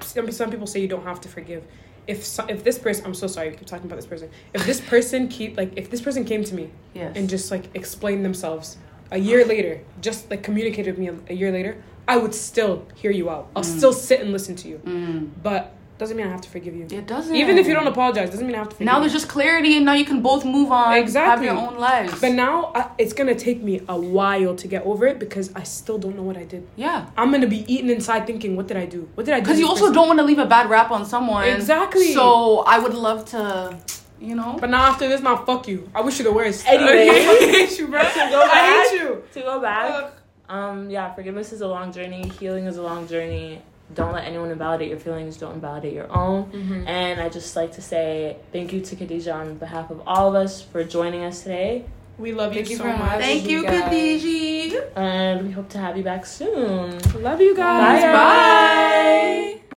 [0.00, 1.64] some some people say you don't have to forgive.
[2.06, 4.30] If so, if this person, I'm so sorry, I keep talking about this person.
[4.52, 7.16] If this person keep like if this person came to me Yes.
[7.16, 8.76] and just like explained themselves
[9.10, 12.86] a year later, just like communicated with me a, a year later, I would still
[12.94, 13.48] hear you out.
[13.56, 14.78] I'll still sit and listen to you.
[14.84, 15.30] Mm.
[15.42, 16.86] But doesn't mean I have to forgive you.
[16.90, 17.34] It doesn't.
[17.36, 19.00] Even if you don't apologize, doesn't mean I have to forgive Now you.
[19.02, 20.96] there's just clarity, and now you can both move on.
[20.96, 21.46] Exactly.
[21.46, 22.20] Have your own lives.
[22.20, 25.62] But now I, it's gonna take me a while to get over it because I
[25.62, 26.66] still don't know what I did.
[26.76, 27.06] yeah.
[27.16, 29.08] I'm gonna be eating inside thinking, what did I do?
[29.14, 29.44] What did I do?
[29.44, 29.94] Because you also person?
[29.94, 31.44] don't want to leave a bad rap on someone.
[31.48, 32.12] Exactly.
[32.12, 33.78] So I would love to,
[34.20, 34.56] you know.
[34.60, 35.88] But now after this, now fuck you.
[35.94, 36.64] I wish you the worst.
[36.74, 37.08] Anyway.
[37.08, 38.02] I hate you, bro.
[38.14, 39.22] To go I hate you.
[39.34, 40.12] to go back,
[40.48, 42.28] um, yeah, forgiveness is a long journey.
[42.40, 43.62] Healing is a long journey.
[43.92, 45.36] Don't let anyone invalidate your feelings.
[45.36, 46.46] Don't invalidate your own.
[46.46, 46.88] Mm-hmm.
[46.88, 50.34] And I just like to say thank you to Khadija on behalf of all of
[50.34, 51.84] us for joining us today.
[52.16, 53.20] We love Thank you you so much.
[53.20, 53.92] Thank you you, guys.
[53.92, 54.96] Khadiji.
[54.96, 56.98] And we hope to have you back soon.
[57.22, 58.02] Love you guys.
[58.02, 58.12] Bye.
[58.12, 59.60] Bye.